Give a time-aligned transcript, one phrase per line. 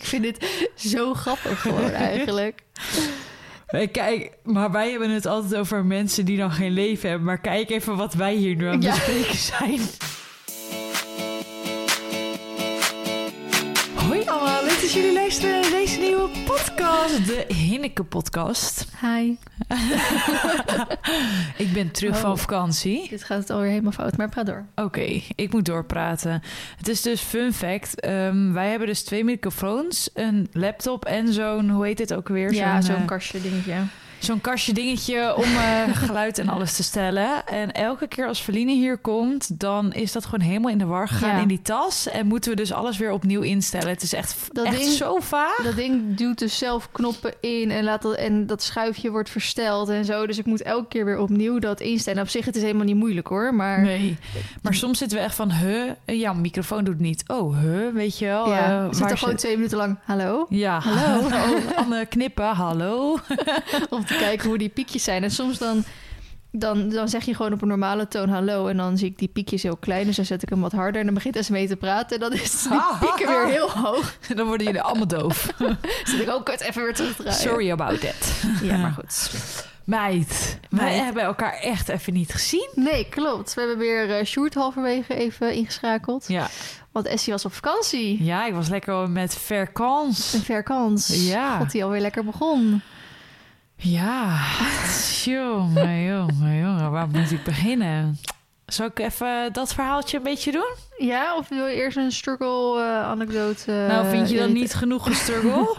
[0.00, 2.60] ik vind dit zo grappig gewoon eigenlijk.
[3.66, 7.26] Hey, Kijk, maar wij hebben het altijd over mensen die dan geen leven hebben.
[7.26, 8.90] Maar kijk even wat wij hier nu aan het Ja.
[8.94, 9.80] bespreken zijn.
[13.94, 15.70] Hoi allemaal, leuk dat jullie luisteren
[16.20, 17.26] nieuwe podcast.
[17.26, 18.86] De Hinneke podcast.
[19.00, 19.34] Hi.
[21.64, 22.20] Ik ben terug Oh.
[22.20, 23.08] van vakantie.
[23.08, 24.64] Dit gaat het alweer helemaal fout, maar praat door.
[24.74, 26.42] Oké, ik moet doorpraten.
[26.76, 28.00] Het is dus fun fact.
[28.00, 32.52] ehm, wij hebben dus twee microfoons, een laptop en zo'n, hoe heet dit ook weer?
[32.52, 33.74] ja, zo'n eh, kastje dingetje.
[34.20, 37.46] Zo'n kastje dingetje om eh, geluid en alles te stellen.
[37.46, 41.08] En elke keer als Verline hier komt, dan is dat gewoon helemaal in de war
[41.08, 41.42] gegaan Ja.
[41.42, 42.08] in die tas.
[42.08, 43.88] En moeten we dus alles weer opnieuw instellen.
[43.88, 45.56] Het is echt, Dat echt ding- zo vaag.
[45.64, 49.88] Dat ding duwt dus zelf knoppen in en, laat dat, en dat schuifje wordt versteld
[49.88, 50.26] en zo.
[50.26, 52.22] Dus ik moet elke keer weer opnieuw dat instellen.
[52.22, 53.80] Op zich, het is helemaal niet moeilijk hoor, maar...
[53.80, 54.16] Nee,
[54.62, 57.22] maar soms zitten we echt van, huh, ja, microfoon doet niet.
[57.26, 58.48] Oh, huh, weet je wel.
[58.48, 60.46] ja, eh, zit er gewoon twee minuten lang, hallo?
[60.48, 61.18] Ja, Hallo.
[61.30, 63.18] Oh, Anne knippen, hallo.
[63.90, 65.22] Om te kijken hoe die piekjes zijn.
[65.22, 65.84] En soms dan,
[66.52, 68.66] dan, dan zeg je gewoon op een normale toon hallo.
[68.66, 70.06] En dan zie ik die piekjes heel klein.
[70.06, 71.00] Dus dan zet ik hem wat harder.
[71.00, 72.16] En dan begint mee te praten.
[72.16, 74.16] En dan is die pieken weer heel hoog.
[74.36, 75.46] Dan worden jullie allemaal doof.
[76.04, 77.40] Dus ik ook kut even weer terug te draaien.
[77.40, 78.42] Sorry about that.
[78.62, 79.30] Ja, maar goed.
[79.84, 82.68] Meid, wij hebben elkaar echt even niet gezien.
[82.74, 83.54] Nee, klopt.
[83.54, 86.24] We hebben weer eh Sjoerd halverwege even ingeschakeld.
[86.28, 86.48] Ja.
[86.92, 88.24] Want Essie was op vakantie.
[88.24, 90.32] ja, ik was lekker met verkans.
[90.32, 91.28] Een verkans.
[91.28, 91.58] Ja.
[91.58, 92.82] God, die alweer lekker begon.
[93.82, 94.40] Ja,
[95.24, 98.18] jongen, jongen, jongen, waar moet ik beginnen?
[98.66, 100.74] Zal ik even dat verhaaltje een beetje doen?
[100.98, 103.84] Ja, of wil je eerst een struggle-anekdote?
[103.88, 104.60] nou, vind je dan weten?
[104.60, 105.76] niet genoeg een struggle?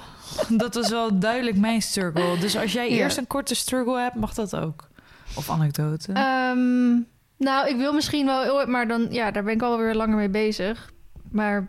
[0.63, 2.38] dat was wel duidelijk mijn struggle.
[2.39, 2.95] Dus als jij Ja.
[2.95, 4.88] eerst een korte struggle hebt, mag dat ook.
[5.35, 6.13] Of anekdote.
[6.13, 6.89] Ehm,
[7.38, 10.91] nou, ik wil misschien wel, maar dan, ja, daar ben ik alweer langer mee bezig.
[11.31, 11.67] Maar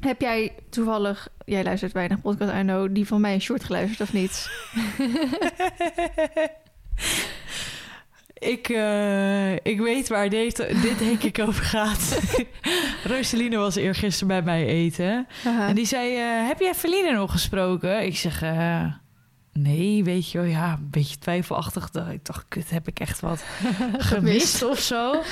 [0.00, 4.12] heb jij toevallig, jij luistert weinig podcast, know, die van mij een short geluisterd of
[4.12, 4.50] niet?
[8.40, 12.20] Ik, eh, ik weet waar deze, dit denk ik over gaat.
[13.04, 15.26] Rosaline was eergisteren bij mij eten.
[15.44, 18.04] En die zei, eh, heb jij Feline nog gesproken?
[18.04, 18.84] Ik zeg, eh,
[19.52, 21.90] nee, weet je wel, ja, een beetje twijfelachtig.
[22.10, 23.44] Ik dacht, kut, heb ik echt wat
[23.98, 25.22] gemist of zo?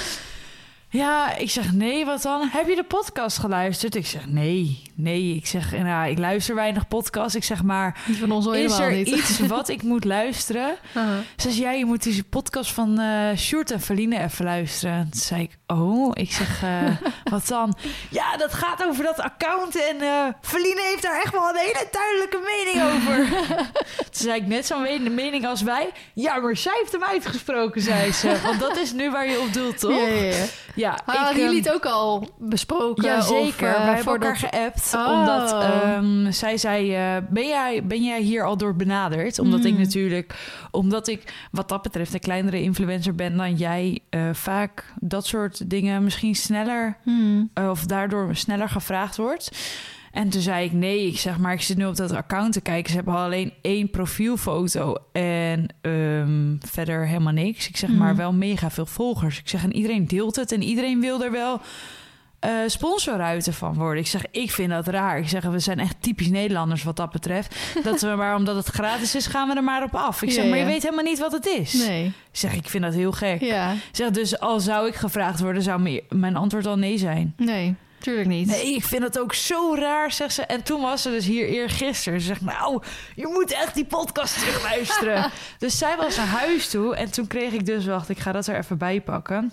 [0.91, 2.49] Ja, ik zeg, nee, wat dan?
[2.53, 3.95] Heb je de podcast geluisterd?
[3.95, 5.35] Ik zeg, nee, nee.
[5.35, 7.35] Ik zeg, nou, ik luister weinig podcast.
[7.35, 9.07] Ik zeg, maar van ons is er niet.
[9.09, 10.77] iets wat ik moet luisteren?
[11.37, 15.09] Ze zei, ja, je moet die podcast van eh Sjoerd en Feline even luisteren.
[15.11, 16.91] Toen zei ik, oh, ik zeg, eh,
[17.33, 17.77] wat dan?
[18.11, 21.89] Ja, dat gaat over dat account en eh Feline heeft daar echt wel een hele
[21.91, 23.27] duidelijke mening over.
[24.11, 25.91] Toen zei ik, net zo'n me- mening als wij.
[26.15, 28.41] Ja, maar zij heeft hem uitgesproken, zei ze.
[28.43, 29.91] Want dat is nu waar je op doelt, toch?
[30.01, 30.45] Ja, ja, ja.
[30.79, 33.05] Ja, hadden ehm, jullie het ook al besproken?
[33.05, 34.93] ja, of, eh, Wij hebben elkaar geappt.
[34.97, 35.19] Oh.
[35.19, 36.95] Omdat ehm, zij zei...
[36.95, 39.39] eh, ben, jij, ben jij hier al door benaderd?
[39.39, 39.79] Omdat ik Mm.
[39.81, 40.35] natuurlijk...
[40.71, 43.99] Omdat ik wat dat betreft een kleinere influencer ben dan jij...
[44.11, 46.97] eh, vaak dat soort dingen misschien sneller...
[47.03, 47.51] Hmm.
[47.55, 49.51] of daardoor sneller gevraagd wordt.
[50.19, 52.61] En toen zei ik nee, ik zeg maar, ik zit nu op dat account te
[52.61, 52.91] kijken.
[52.91, 57.69] Ze hebben alleen één profielfoto en ehm, verder helemaal niks.
[57.69, 58.17] Ik zeg maar Mhm.
[58.17, 59.39] wel mega veel volgers.
[59.39, 61.61] Ik zeg en iedereen deelt het en iedereen wil er wel
[62.39, 64.03] eh sponsorruiten van worden.
[64.03, 65.19] Ik zeg, ik vind dat raar.
[65.19, 67.57] Ik zeg, we zijn echt typisch Nederlanders wat dat betreft.
[67.85, 70.23] dat we maar omdat het gratis is, gaan we er maar op af.
[70.23, 71.73] Ik zeg, Ja, maar je weet helemaal niet wat het is.
[71.73, 72.05] Nee.
[72.07, 73.41] Ik zeg, ik vind dat heel gek.
[73.41, 73.73] Ja.
[73.73, 77.35] Ik zeg, dus al zou ik gevraagd worden, zou mijn antwoord al nee zijn.
[77.37, 78.47] Nee, tuurlijk niet.
[78.47, 80.43] Nee, ik vind het ook zo raar, zegt ze.
[80.43, 82.21] En toen was ze dus hier eergisteren.
[82.21, 82.83] Ze zegt, nou,
[83.15, 85.31] je moet echt die podcast terugluisteren.
[85.59, 86.97] dus zij was naar huis toe.
[86.97, 89.53] En toen kreeg ik dus, wacht, ik ga dat er even bij pakken.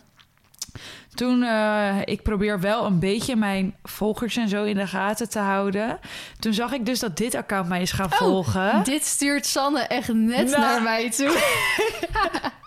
[1.14, 5.40] Toen, eh, ik probeer wel een beetje mijn volgers en zo in de gaten te
[5.40, 6.00] houden.
[6.40, 8.84] Toen zag ik dus dat dit account mij is gaan volgen.
[8.84, 10.60] Dit stuurt Sanne echt net Nou.
[10.62, 11.38] naar mij toe.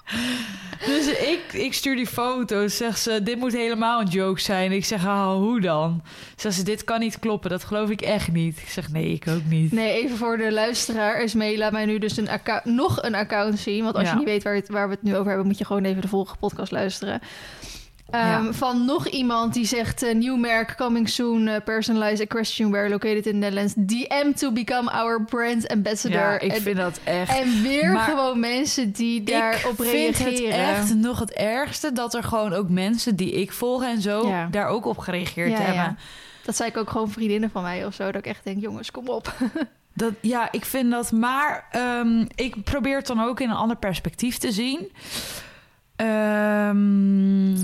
[0.87, 2.77] Dus ik, ik stuur die foto's.
[2.77, 4.73] Zegt ze, dit moet helemaal een joke zijn.
[4.73, 6.03] Ik zeg, ah, hoe dan?
[6.37, 7.51] Zegt ze, dit kan niet kloppen.
[7.51, 8.59] Dat geloof ik echt niet.
[8.59, 9.73] Ik zeg, nee, ik ook niet.
[9.73, 11.15] Nee, even voor de luisteraar.
[11.15, 13.85] Esmee laat mij nu dus een account, nog een account zien.
[13.85, 14.11] Want als Ja.
[14.13, 15.47] je niet weet waar, het, waar we het nu over hebben...
[15.47, 17.21] moet je gewoon even de volgende podcast luisteren.
[18.11, 18.53] Ehm, Ja.
[18.53, 20.03] Van nog iemand die zegt...
[20.03, 22.89] eh, nieuw merk, coming soon, eh, personalized equestrian wear...
[22.91, 23.75] located in the Netherlands.
[23.77, 26.19] DM to become our brand ambassador.
[26.21, 27.39] Ja, ik en, vind dat echt...
[27.41, 30.75] en weer Maar gewoon mensen die daarop ik vind het reageren.
[30.75, 34.47] echt nog het ergste dat er gewoon ook mensen die ik volg en zo Ja.
[34.51, 35.99] daar ook op gereageerd Ja, hebben.
[36.45, 38.05] Dat zei ik ook gewoon vriendinnen van mij of zo.
[38.05, 39.35] Dat ik echt denk, jongens, kom op.
[39.95, 41.13] Dat, ja, ik vind dat.
[41.13, 44.93] Maar ehm, ik probeer het dan ook in een ander perspectief te zien.
[45.97, 47.57] Ehm,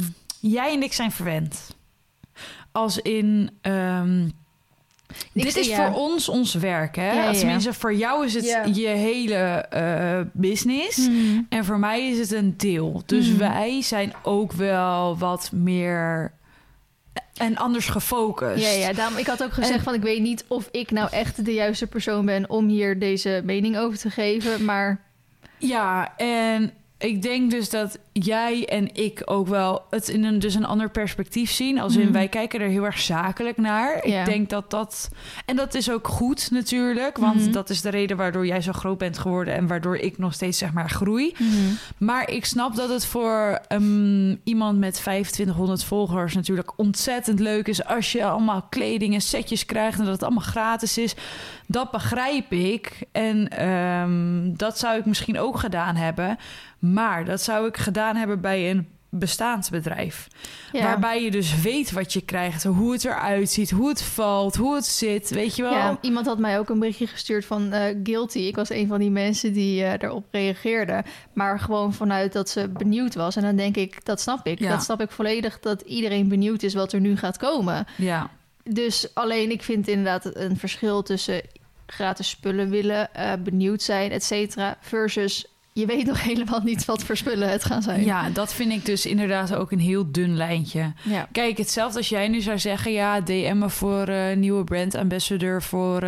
[0.52, 1.76] jij en ik zijn verwend.
[2.72, 3.50] Als in.
[3.60, 4.28] ehm,
[5.32, 5.76] Dit zie- is ja.
[5.92, 7.12] voor ons ons werk, hè?
[7.12, 7.32] Ja, ja.
[7.38, 10.96] Tenminste, voor jou is het je hele eh, business.
[11.06, 11.46] Hmm.
[11.48, 13.02] En voor mij is het een deel.
[13.06, 13.38] Dus Hmm.
[13.38, 16.32] wij zijn ook wel wat meer
[17.34, 18.62] en anders gefocust.
[18.64, 21.08] Ja, ja, daarom, ik had ook gezegd En- van ik weet niet of ik nou
[21.10, 24.64] echt de juiste persoon ben om hier deze mening over te geven.
[24.64, 25.00] Maar
[25.58, 30.54] Ja, en ik denk dus dat jij en ik ook wel het in een, dus
[30.54, 31.78] een ander perspectief zien.
[31.80, 32.12] Als in, Mhm.
[32.12, 34.08] wij kijken er heel erg zakelijk naar.
[34.08, 34.20] Ja.
[34.20, 35.08] Ik denk dat dat...
[35.46, 37.18] En dat is ook goed natuurlijk.
[37.18, 37.52] Want Mhm.
[37.52, 39.54] dat is de reden waardoor jij zo groot bent geworden...
[39.54, 41.34] en waardoor ik nog steeds, zeg maar, groei.
[41.98, 47.84] Maar ik snap dat het voor ehm, iemand met 2500 volgers natuurlijk ontzettend leuk is
[47.84, 51.14] als je allemaal kleding en setjes krijgt en dat het allemaal gratis is.
[51.66, 53.02] Dat begrijp ik.
[53.12, 56.36] En ehm, dat zou ik misschien ook gedaan hebben.
[56.78, 60.28] Maar dat zou ik gedaan hebben bij een bestaansbedrijf.
[60.72, 60.82] ja.
[60.82, 64.74] Waarbij je dus weet wat je krijgt, hoe het eruit ziet, hoe het valt, hoe
[64.74, 65.30] het zit.
[65.30, 65.72] Weet je wel?
[65.72, 68.38] Ja, iemand had mij ook een berichtje gestuurd van eh, guilty.
[68.38, 71.04] Ik was een van die mensen die eh daarop reageerde.
[71.32, 73.36] Maar gewoon vanuit dat ze benieuwd was.
[73.36, 74.58] En dan denk ik, dat snap ik.
[74.58, 74.68] Ja.
[74.70, 77.86] Dat snap ik volledig, dat iedereen benieuwd is wat er nu gaat komen.
[77.96, 78.30] ja.
[78.64, 81.40] Dus alleen ik vind inderdaad een verschil tussen
[81.86, 87.02] gratis spullen willen, eh, benieuwd zijn, et cetera, versus je weet nog helemaal niet wat
[87.04, 88.04] voor spullen het gaan zijn.
[88.04, 90.92] ja, dat vind ik dus inderdaad ook een heel dun lijntje.
[91.02, 91.28] ja.
[91.32, 92.92] Kijk, hetzelfde als jij nu zou zeggen...
[92.92, 96.02] ja, DM me voor eh, nieuwe brand ambassador voor...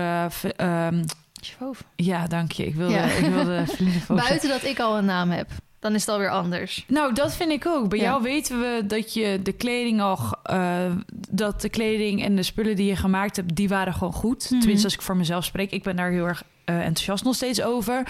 [1.42, 1.84] Sjoof.
[1.96, 2.66] ja, dank je.
[2.66, 3.04] Ik wilde, Ja.
[3.04, 3.64] ik wilde
[4.08, 5.48] Buiten dat ik al een naam heb,
[5.86, 6.84] dan is het alweer anders.
[6.88, 7.88] Nou, dat vind ik ook.
[7.88, 8.04] Bij Ja.
[8.04, 10.18] jou weten we dat je de kleding al...
[10.42, 10.90] eh,
[11.30, 13.56] dat de kleding en de spullen die je gemaakt hebt...
[13.56, 14.50] die waren gewoon goed.
[14.50, 14.58] Mhm.
[14.60, 15.70] Tenminste, als ik voor mezelf spreek.
[15.70, 18.02] Ik ben daar heel erg eh, enthousiast nog steeds over.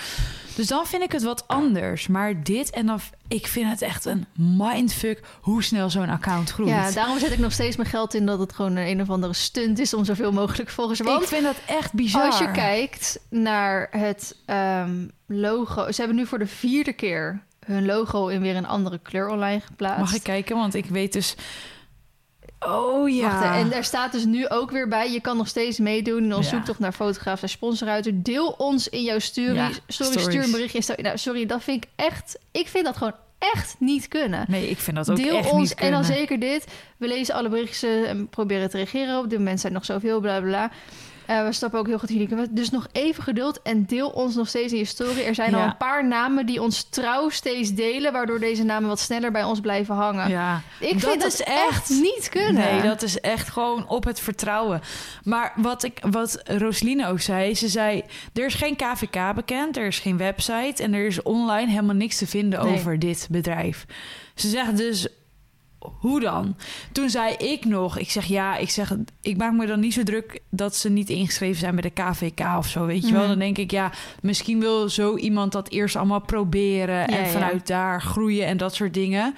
[0.57, 2.07] Dus dan vind ik het wat anders.
[2.07, 3.01] Maar dit en dan...
[3.29, 5.21] Ik vind het echt een mindfuck...
[5.41, 6.71] hoe snel zo'n account groeit.
[6.71, 9.11] Ja, daarom zet ik nog steeds mijn geld in dat het gewoon een, een of
[9.11, 11.01] andere stunt is om zoveel mogelijk volgers.
[11.01, 12.25] Want ik vind dat echt bizar.
[12.27, 17.87] als je kijkt naar het ehm, logo, ze hebben nu voor de vierde keer hun
[17.87, 20.01] logo in weer een andere kleur online geplaatst.
[20.01, 20.57] Mag ik kijken?
[20.57, 21.35] Want ik weet dus...
[22.61, 23.41] Oh ja.
[23.41, 25.13] Wacht, en daar staat dus nu ook weer bij.
[25.13, 26.57] Je kan nog steeds meedoen in ons Ja.
[26.57, 28.23] zoektocht naar fotograaf en sponsoruiter.
[28.23, 29.55] Deel ons in jouw story.
[29.55, 30.23] Ja, stories.
[30.23, 30.97] stuur een berichtje.
[31.03, 32.39] Nou, sorry, dat vind ik echt...
[32.53, 34.45] Ik vind dat gewoon echt niet kunnen.
[34.49, 36.19] Nee, ik vind dat ook Deel echt ons niet en dan kunnen.
[36.19, 36.65] zeker dit.
[36.97, 39.19] We lezen alle berichtjes en proberen te reageren.
[39.19, 40.71] Op dit moment zijn nog zoveel, bla bla bla.
[41.27, 42.29] Eh, we stappen ook heel goed jullie.
[42.51, 45.21] Dus nog even geduld en deel ons nog steeds in je story.
[45.21, 49.01] Er zijn al een paar namen die ons trouw steeds delen, waardoor deze namen wat
[49.01, 50.29] sneller bij ons blijven hangen.
[50.29, 52.55] Ja, Ik dat vind dat is echt echt- niet kunnen.
[52.55, 54.81] Nee, dat is echt gewoon op het vertrouwen.
[55.25, 58.03] Maar wat, ik, wat Roseline ook zei, ze zei...
[58.35, 60.83] er is geen KVK bekend, er is geen website...
[60.83, 62.75] en er is online helemaal niks te vinden Nee.
[62.75, 63.85] over dit bedrijf.
[64.35, 65.09] Ze zegt dus,
[65.99, 66.57] hoe dan?
[66.93, 68.97] Toen zei ik nog, ik zeg ja, ik zeg...
[69.21, 72.41] ik maak me dan niet zo druk dat ze niet ingeschreven zijn bij de KVK
[72.59, 73.21] of zo, weet je wel?
[73.21, 73.29] Mhm.
[73.29, 73.93] Dan denk ik, ja,
[74.23, 76.99] misschien wil zo iemand dat eerst allemaal proberen...
[76.99, 77.31] Ja, en ja.
[77.31, 79.35] vanuit daar groeien en dat soort dingen...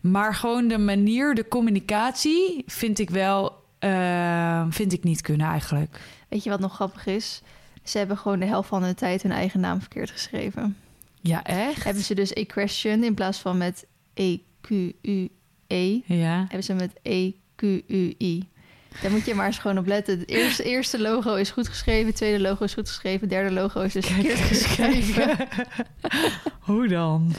[0.00, 6.00] Maar gewoon de manier, de communicatie, vind ik wel, eh, vind ik niet kunnen eigenlijk.
[6.28, 7.42] Weet je wat nog grappig is?
[7.82, 10.76] Ze hebben gewoon de helft van hun tijd hun eigen naam verkeerd geschreven.
[11.20, 11.84] Ja, echt?
[11.84, 15.28] Hebben ze dus equestrian in plaats van met E-Q-U-E,
[16.06, 16.38] Ja.
[16.38, 18.48] hebben ze met E-Q-U-I.
[19.02, 20.18] Daar moet je maar eens gewoon op letten.
[20.18, 23.50] Het eerste, eerste logo is goed geschreven, het tweede logo is goed geschreven, het derde
[23.54, 25.36] logo is dus verkeerd geschreven.
[26.60, 27.34] Hoe dan?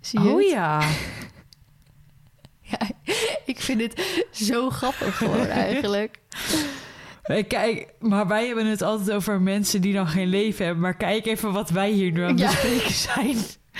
[0.00, 0.50] Zie je Oh het?
[0.50, 0.80] ja.
[2.70, 2.78] Ja,
[3.44, 6.18] ik vind dit zo grappig gewoon eigenlijk.
[7.48, 10.82] Kijk, maar wij hebben het altijd over mensen die dan geen leven hebben.
[10.82, 12.46] Maar kijk even wat wij hier nu aan het Ja.
[12.46, 13.36] bespreken zijn.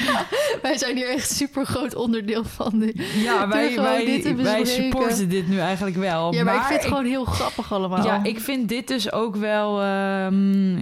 [0.63, 2.79] Wij zijn hier echt super groot onderdeel van.
[2.79, 2.93] De...
[3.23, 6.35] Ja, wij, wij, wij supporten dit nu eigenlijk wel.
[6.35, 8.05] Ja, maar, ik vind het gewoon heel grappig allemaal.
[8.05, 9.83] Ja, ik vind dit dus ook wel...
[9.83, 10.79] ehm,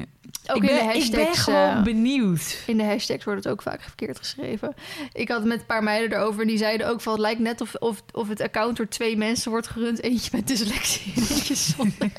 [0.46, 1.25] ook ik, in ben, de ik hashtags.
[1.25, 2.62] ben gewoon eh, benieuwd.
[2.66, 4.75] In de hashtags wordt het ook vaak verkeerd geschreven.
[5.12, 7.12] Ik had met een paar meiden erover en die zeiden ook van...
[7.12, 10.02] het lijkt net of, of, of het account door twee mensen wordt gerund.
[10.02, 12.12] Eentje met dyslexie en eentje zonder.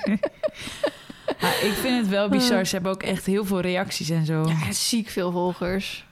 [1.62, 2.66] Ik vind het wel bizar.
[2.66, 4.46] Ze hebben ook echt heel veel reacties en zo.
[4.48, 6.07] Ja, ziek veel volgers.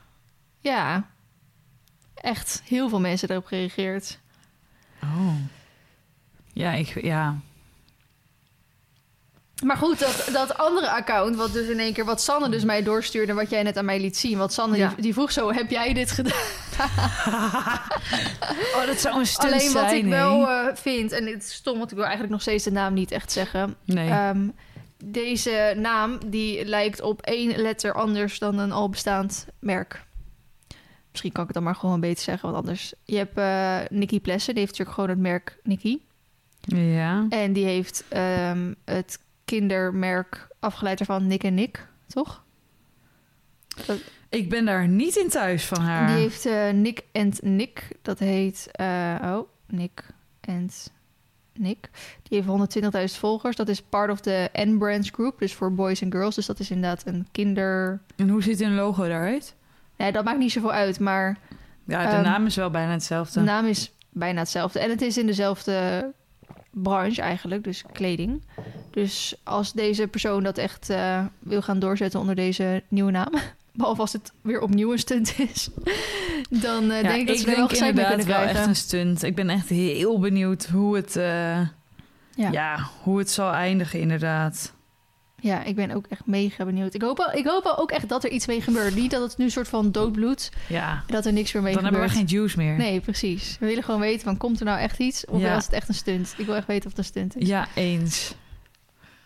[0.65, 1.09] Ja,
[2.13, 4.19] echt heel veel mensen daarop gereageerd.
[5.03, 5.35] Oh.
[6.53, 7.35] Ja, ik, ja.
[9.63, 12.05] Maar goed, dat, dat andere account, wat dus in één keer...
[12.05, 14.37] wat Sanne dus mij doorstuurde, wat jij net aan mij liet zien.
[14.37, 14.87] Want Sanne Ja.
[14.87, 16.33] die, die vroeg zo, heb jij dit gedaan?
[18.75, 21.53] Oh, dat zou een stunt Alleen wat zijn, ik wel eh, vind, en het is
[21.53, 23.75] stom, want ik wil eigenlijk nog steeds de naam niet echt zeggen.
[23.85, 24.09] Nee.
[24.09, 24.47] Ehm,
[25.03, 30.04] deze naam die lijkt op één letter anders dan een al bestaand merk.
[31.15, 32.93] Misschien kan ik het dan maar gewoon beter zeggen, want anders.
[33.03, 35.99] Je hebt eh Nicky Plessen, die heeft natuurlijk gewoon het merk Nicky.
[36.61, 37.25] ja.
[37.29, 42.43] En die heeft ehm, het kindermerk afgeleid ervan, Nick en Nick, toch?
[44.29, 46.07] Ik ben daar niet in thuis van haar.
[46.07, 47.87] Die heeft eh, Nick and Nick.
[48.01, 48.67] Dat heet...
[48.71, 50.03] eh, oh, Nick
[50.47, 50.91] and
[51.53, 51.89] Nick.
[52.23, 52.75] Die heeft
[53.13, 53.55] 120.000 volgers.
[53.55, 55.39] Dat is part of de N-Brands Group.
[55.39, 56.35] Dus voor boys en girls.
[56.35, 58.01] Dus dat is inderdaad een kinder...
[58.15, 59.55] En hoe ziet een logo daaruit?
[59.97, 60.99] Nee, dat maakt niet zoveel uit.
[60.99, 61.37] Maar
[61.87, 63.39] Ja, de Ehm, naam is wel bijna hetzelfde.
[63.39, 64.79] de naam is bijna hetzelfde.
[64.79, 66.05] En het is in dezelfde
[66.71, 67.63] branche eigenlijk.
[67.63, 68.43] Dus kleding.
[68.91, 73.31] Dus als deze persoon dat echt eh, wil gaan doorzetten onder deze nieuwe naam...
[73.73, 75.69] Behalve als het weer opnieuw een stunt is.
[76.63, 78.75] Dan eh, Ja, denk ik dat ik ze er wel gezeik mee wel echt een
[78.75, 79.23] stunt.
[79.23, 81.59] Ik ben echt heel benieuwd hoe het, eh,
[82.35, 82.51] Ja.
[82.51, 82.89] ja.
[83.01, 84.73] hoe het zal eindigen inderdaad.
[85.45, 86.93] Ja, ik ben ook echt mega benieuwd.
[86.93, 88.95] Ik hoop, ik hoop ook echt dat er iets mee gebeurt.
[88.95, 90.51] Niet dat het nu een soort van doodbloed.
[90.67, 92.19] Ja, Dat er niks meer mee dan hebben gebeurt.
[92.27, 92.75] we geen juice meer.
[92.77, 93.57] Nee, precies.
[93.59, 95.57] We willen gewoon weten van komt er nou echt iets of Ja.
[95.57, 96.33] is het echt een stunt?
[96.37, 97.47] Ik wil echt weten of het een stunt is.
[97.47, 98.33] Ja, eens.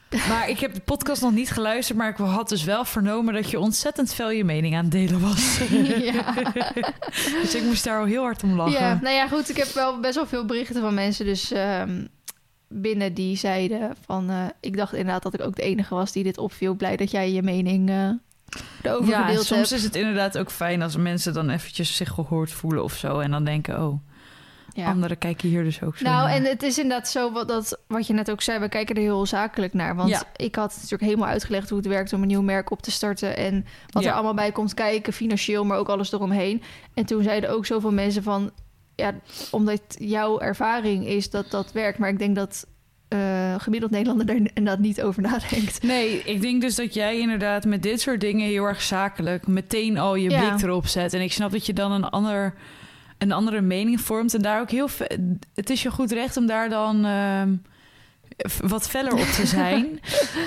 [0.30, 3.50] Maar ik heb de podcast nog niet geluisterd, maar ik had dus wel vernomen dat
[3.50, 5.60] je ontzettend veel je mening aan het delen was.
[6.14, 6.34] ja.
[7.42, 8.74] dus ik moest daar al heel hard om lachen.
[8.80, 9.50] ja, nou ja, goed.
[9.50, 12.06] Ik heb wel best wel veel berichten van mensen dus ehm,
[12.70, 14.30] binnen die zeiden van...
[14.30, 16.74] eh, ik dacht inderdaad dat ik ook de enige was die dit opviel.
[16.74, 18.10] Blij dat jij je mening eh
[18.84, 19.72] erover Ja, gedeeld soms hebt.
[19.82, 23.20] is het inderdaad ook fijn als mensen dan eventjes zich gehoord voelen of zo.
[23.20, 24.00] En dan denken, oh,
[24.74, 24.86] Ja.
[24.88, 26.36] anderen kijken hier dus ook zo Nou, naar.
[26.38, 28.60] en het is inderdaad zo wat, dat, wat je net ook zei.
[28.60, 29.96] We kijken er heel zakelijk naar.
[29.96, 30.24] Want Ja.
[30.36, 33.38] ik had natuurlijk helemaal uitgelegd hoe het werkt om een nieuw merk op te starten.
[33.38, 34.10] En wat Ja.
[34.10, 36.62] er allemaal bij komt kijken, financieel, maar ook alles eromheen.
[36.94, 38.52] En toen zeiden ook zoveel mensen van...
[39.00, 39.14] Ja,
[39.52, 41.98] omdat jouw ervaring is dat dat werkt.
[41.98, 42.68] Maar ik denk dat
[43.08, 45.84] eh, gemiddeld Nederlander daar inderdaad niet over nadenkt.
[45.84, 49.98] Nee, ik denk dus dat jij inderdaad met dit soort dingen heel erg zakelijk meteen
[49.98, 50.50] al je Ja.
[50.50, 51.14] blik erop zet.
[51.14, 52.54] En ik snap dat je dan een, ander,
[53.18, 54.34] een andere mening vormt.
[54.34, 54.90] En daar ook heel
[55.56, 57.56] Het is je goed recht om daar dan ehm,
[58.68, 59.88] wat feller op te zijn.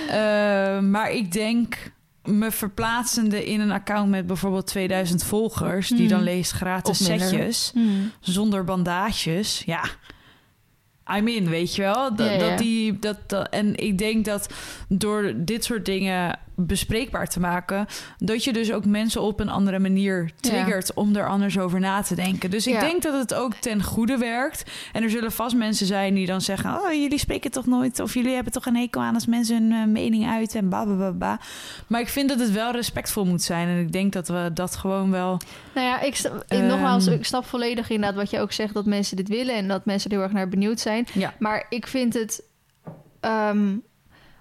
[0.08, 1.91] Eh, maar ik denk
[2.24, 6.08] me verplaatsende in een account met bijvoorbeeld 2000 volgers, die Hmm.
[6.08, 7.72] dan leest gratis setjes
[8.20, 9.62] zonder bandages.
[9.66, 9.82] Ja.
[11.16, 12.14] I'm in, weet je wel?
[12.16, 12.38] Dat, Ja, ja.
[12.48, 14.48] dat die, dat, dat, en ik denk dat
[14.88, 17.86] door dit soort dingen bespreekbaar te maken,
[18.18, 22.02] dat je dus ook mensen op een andere manier triggert om er anders over na
[22.02, 22.50] te denken.
[22.50, 22.80] Dus ik Ja.
[22.80, 24.70] denk dat het ook ten goede werkt.
[24.92, 28.14] En er zullen vast mensen zijn die dan zeggen: Oh, jullie spreken toch nooit, of
[28.14, 30.94] jullie hebben toch een hekel aan als mensen hun eh, mening uit en ba, ba,
[30.94, 31.40] ba, ba.
[31.86, 33.68] Maar ik vind dat het wel respectvol moet zijn.
[33.68, 35.40] En ik denk dat we dat gewoon wel.
[35.74, 36.66] Nou ja, ik- Ehm.
[36.66, 38.74] nogmaals, ik snap volledig inderdaad wat je ook zegt...
[38.74, 41.06] dat mensen dit willen en dat mensen er heel erg naar benieuwd zijn.
[41.12, 41.34] Ja.
[41.38, 42.42] Maar ik vind het...
[43.20, 43.76] ehm,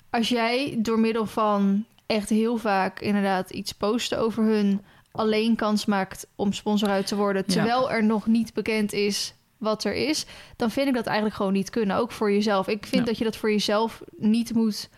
[0.10, 4.82] als jij door middel van echt heel vaak inderdaad iets posten over hun...
[5.12, 7.44] alleen kans maakt om sponsor uit te worden...
[7.48, 7.54] Ja.
[7.54, 10.26] terwijl er nog niet bekend is wat er is...
[10.56, 11.98] dan vind ik dat eigenlijk gewoon niet kunnen.
[11.98, 12.68] Ook voor jezelf.
[12.68, 13.08] Ik vind Ja.
[13.08, 14.90] dat je dat voor jezelf niet moet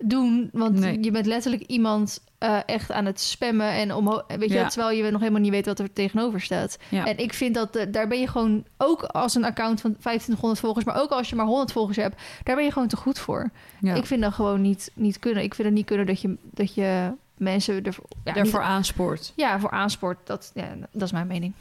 [0.00, 0.48] doen.
[0.52, 1.02] Want Nee.
[1.02, 3.70] je bent letterlijk iemand eh, echt aan het spammen...
[3.72, 4.68] en omhoog, weet je, Ja.
[4.68, 6.78] terwijl je nog helemaal niet weet wat er tegenover staat.
[6.88, 7.06] Ja.
[7.06, 10.60] En ik vind dat eh, daar ben je gewoon, ook als een account van 2500
[10.60, 13.18] volgers, maar ook als je maar 100 volgers hebt, daar ben je gewoon te goed
[13.18, 13.50] voor.
[13.80, 13.94] ja.
[13.94, 15.42] Ik vind dat gewoon niet, niet kunnen.
[15.42, 19.32] Ik vind het niet kunnen dat je, dat je mensen ervoor, ja, daarvoor niet- aanspoort.
[19.36, 20.18] ja, voor aanspoort.
[20.24, 21.52] Dat, ja, dat is mijn mening.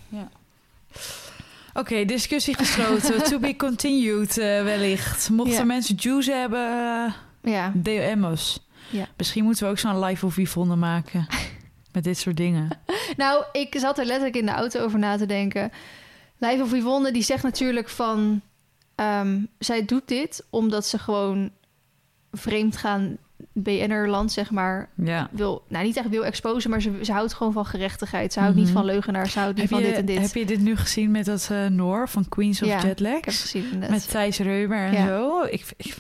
[1.74, 3.24] Oké, discussie gesloten.
[3.30, 5.30] to be continued eh, wellicht.
[5.30, 8.68] Mochten mensen juice hebben, Ja, DM's.
[8.90, 9.08] Ja.
[9.18, 11.28] Misschien moeten we ook zo'n live of Yvonne maken.
[11.94, 12.70] Met dit soort dingen.
[13.18, 15.72] nou, ik zat er letterlijk in de auto over na te denken.
[16.38, 18.42] Live of Yvonne, die zegt natuurlijk van...
[18.96, 21.52] ehm, zij doet dit omdat ze gewoon
[22.32, 23.18] vreemd gaan
[23.54, 25.30] BN'er-land, zeg maar, Ja.
[25.32, 28.34] wil, nou niet echt wil exposen, maar ze, ze houdt gewoon van gerechtigheid.
[28.34, 28.74] Ze houdt niet Mhm.
[28.74, 30.20] van leugenaars, ze houdt niet van je, dit en dit.
[30.22, 33.18] heb je dit nu gezien met dat eh, Noor van Queens of Ja, Jetlag?
[33.18, 33.90] Ik heb het gezien inderdaad.
[33.90, 35.08] Met Thijs Reumer en Ja.
[35.08, 35.42] zo.
[35.44, 35.96] Ik, ik,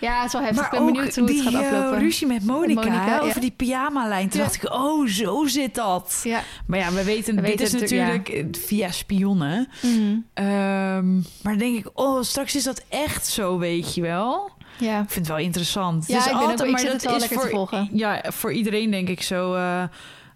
[0.00, 0.56] Ja, het is wel heftig.
[0.56, 1.98] maar ik ben ook benieuwd hoe die het gaat eh, aflopen.
[1.98, 4.28] ruzie met Monica, over die pyjama-lijn.
[4.28, 6.24] Toen dacht ik, oh, zo zit dat.
[6.66, 9.68] Maar ja, we weten, We dit weten is natuurlijk eh, via spionnen.
[9.82, 10.16] Mhm.
[10.34, 14.50] Ehm, maar dan denk ik, oh, straks is dat echt zo, weet je wel.
[14.78, 15.00] ja.
[15.02, 16.06] Ik vind het wel interessant.
[16.06, 17.88] Ja, het is ik ook- altijd, ik maar dat het wel is voor, te volgen.
[17.92, 19.54] Ja, voor iedereen denk ik zo.
[19.54, 19.82] eh,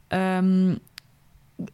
[0.08, 0.74] ehm,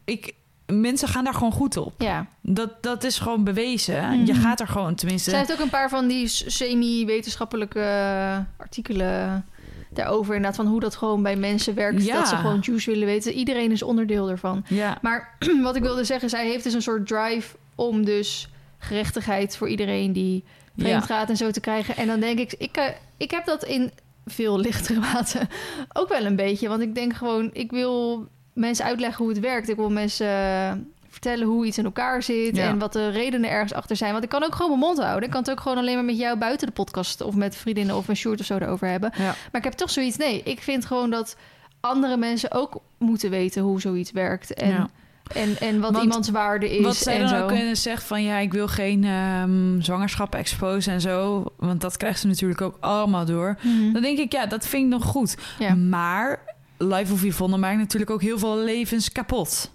[0.05, 0.33] ik,
[0.67, 2.01] mensen gaan daar gewoon goed op.
[2.01, 2.25] ja.
[2.41, 4.03] Dat, dat is gewoon bewezen.
[4.03, 4.25] Mhm.
[4.25, 5.29] Je gaat er gewoon, tenminste.
[5.29, 9.45] Zij heeft ook een paar van die semi-wetenschappelijke artikelen
[9.89, 10.35] daarover.
[10.35, 12.05] Inderdaad, van hoe dat gewoon bij mensen werkt.
[12.05, 12.15] Ja.
[12.15, 13.33] Dat ze gewoon juice willen weten.
[13.33, 14.63] Iedereen is onderdeel ervan.
[14.67, 19.57] Ja, Maar wat ik wilde zeggen, zij heeft dus een soort drive om dus gerechtigheid
[19.57, 20.43] voor iedereen die
[20.77, 21.95] vreemd gaat en zo te krijgen.
[21.95, 22.85] En dan denk ik, ik, eh,
[23.17, 23.91] ik heb dat in
[24.25, 25.47] veel lichtere mate
[25.93, 26.67] ook wel een beetje.
[26.67, 29.69] Want ik denk gewoon, ik wil mensen uitleggen hoe het werkt.
[29.69, 30.71] Ik wil mensen eh,
[31.09, 32.67] vertellen hoe iets in elkaar zit Ja.
[32.67, 34.11] en wat de redenen ergens achter zijn.
[34.11, 35.23] Want ik kan ook gewoon mijn mond houden.
[35.23, 37.95] Ik kan het ook gewoon alleen maar met jou buiten de podcast of met vriendinnen
[37.95, 39.11] of met Sjoerd of zo erover hebben.
[39.17, 39.23] Ja.
[39.23, 41.35] Maar ik heb toch zoiets, nee, ik vind gewoon dat
[41.79, 44.89] andere mensen ook moeten weten hoe zoiets werkt en, Ja.
[45.33, 47.41] en, en wat Want iemands waarde is Wat zij en dan zo.
[47.41, 51.45] ook kunnen zeggen van ja, ik wil geen ehm zwangerschap exposen en zo.
[51.57, 53.57] Want dat krijgt ze natuurlijk ook allemaal door.
[53.63, 53.93] Mhm.
[53.93, 55.37] Dan denk ik, ja, dat vind ik nog goed.
[55.59, 55.75] Ja.
[55.75, 56.39] Maar
[56.77, 59.71] Life of Yvonne maakt natuurlijk ook heel veel levens kapot.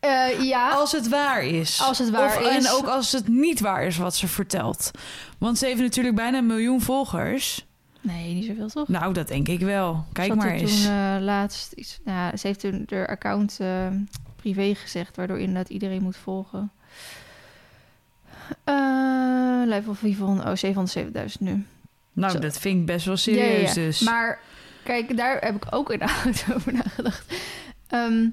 [0.00, 1.80] Eh, ja, Als het waar is.
[1.82, 2.64] Als het waar Of- is.
[2.66, 4.90] En ook als het niet waar is wat ze vertelt.
[5.38, 7.66] Want ze heeft natuurlijk bijna een miljoen volgers.
[8.00, 8.88] nee, niet zoveel toch?
[8.88, 10.04] Nou, dat denk ik wel.
[10.12, 10.82] Kijk maar eens.
[10.82, 11.98] Toen eh, laatst iets.
[12.04, 13.86] Nou, ze heeft toen haar account eh,
[14.36, 16.70] privé gezegd, waardoor inderdaad iedereen moet volgen.
[18.64, 20.56] Eh Live of Yvonne, oh
[21.26, 21.64] 707.000 nu.
[22.12, 22.38] nou, zo.
[22.38, 23.74] dat vind ik best wel serieus Ja, ja, ja.
[23.74, 24.00] dus.
[24.00, 24.38] Maar
[24.86, 27.24] kijk, daar heb ik ook inderdaad over nagedacht.
[27.88, 28.26] Ehm,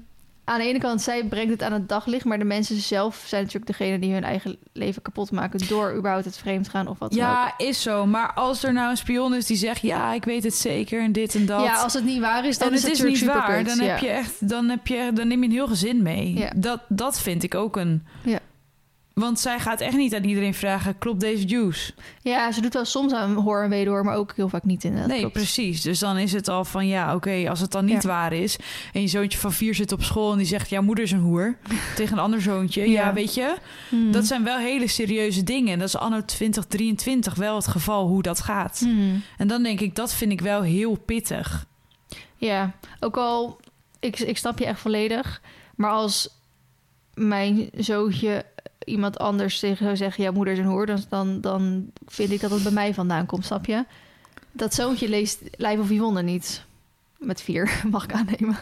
[0.44, 3.42] aan de ene kant, zij brengt het aan het daglicht, maar de mensen zelf zijn
[3.42, 7.10] natuurlijk degene die hun eigen leven kapot maken door überhaupt het vreemd gaan of wat
[7.12, 7.26] dan ook.
[7.26, 8.06] ja, is zo.
[8.06, 9.80] Maar als er nou een spion is die zegt...
[9.80, 11.62] ja, ik weet het zeker en dit en dat...
[11.64, 13.76] Ja, als het niet waar is, dan en is het het is niet waar, dan
[13.76, 13.84] Ja.
[13.84, 16.34] heb je echt, dan heb je, dan neem je een heel gezin mee.
[16.38, 16.52] Ja.
[16.56, 18.06] Dat, dat vind ik ook een.
[18.22, 18.38] Ja.
[19.14, 21.92] Want zij gaat echt niet aan iedereen vragen: klopt deze juice?
[22.22, 25.08] Ja, ze doet wel soms aan hoor en wederhoor, maar ook heel vaak niet inderdaad.
[25.08, 25.32] nee, klopt.
[25.34, 25.82] precies.
[25.82, 28.08] Dus dan is het al van ja, oké, als het dan niet Ja.
[28.08, 28.56] waar is
[28.92, 31.18] en je zoontje van vier zit op school en die zegt: jouw moeder is een
[31.20, 31.56] hoer
[31.96, 32.80] tegen een ander zoontje.
[32.90, 33.12] Ja, Ja.
[33.12, 33.56] weet je,
[33.88, 34.12] Hmm.
[34.12, 35.72] dat zijn wel hele serieuze dingen.
[35.72, 38.78] En dat is anno 2023 wel het geval hoe dat gaat.
[38.78, 39.22] Hmm.
[39.38, 41.66] En dan denk ik, dat vind ik wel heel pittig.
[42.36, 43.60] Ja, ook al,
[44.00, 45.40] ik, ik snap je echt volledig.
[45.76, 46.28] Maar als
[47.14, 48.44] mijn zoontje
[48.84, 50.24] iemand anders tegen zou zeggen...
[50.24, 53.26] ja, moeder is een hoer, dan, dan, dan vind ik dat het bij mij vandaan
[53.26, 53.84] komt, snap je?
[54.52, 56.64] Dat zoontje leest Lijf of Yvonne niet.
[57.18, 58.56] Met vier, mag ik aannemen.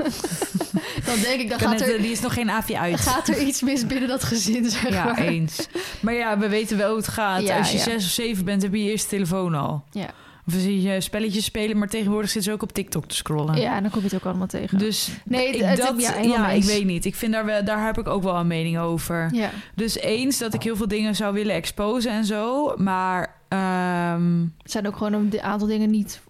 [1.08, 3.00] dan denk ik, dan gaat er, eh, die is nog geen AVI uit.
[3.00, 5.18] gaat er iets mis binnen dat gezin, zeg Ja, maar.
[5.18, 5.68] eens.
[6.00, 7.42] Maar ja, we weten wel hoe het gaat.
[7.42, 7.82] Ja, Als je ja.
[7.82, 9.84] zes of zeven bent, heb je je eerste telefoon al.
[9.90, 10.10] Ja.
[10.46, 13.56] Of zie je spelletjes spelen, maar tegenwoordig zitten ze ook op TikTok te scrollen.
[13.60, 14.78] ja, en dan kom je het ook allemaal tegen.
[14.78, 17.04] Dus Nee, het- ik, het- dat, ja, ik weet niet.
[17.04, 19.28] Ik vind daar, wel, daar heb ik ook wel een mening over.
[19.34, 19.50] ja.
[19.74, 22.74] Dus eens dat ik heel veel dingen zou willen exposen en zo.
[22.76, 26.20] Maar ehm, Het zijn ook gewoon een aantal dingen niet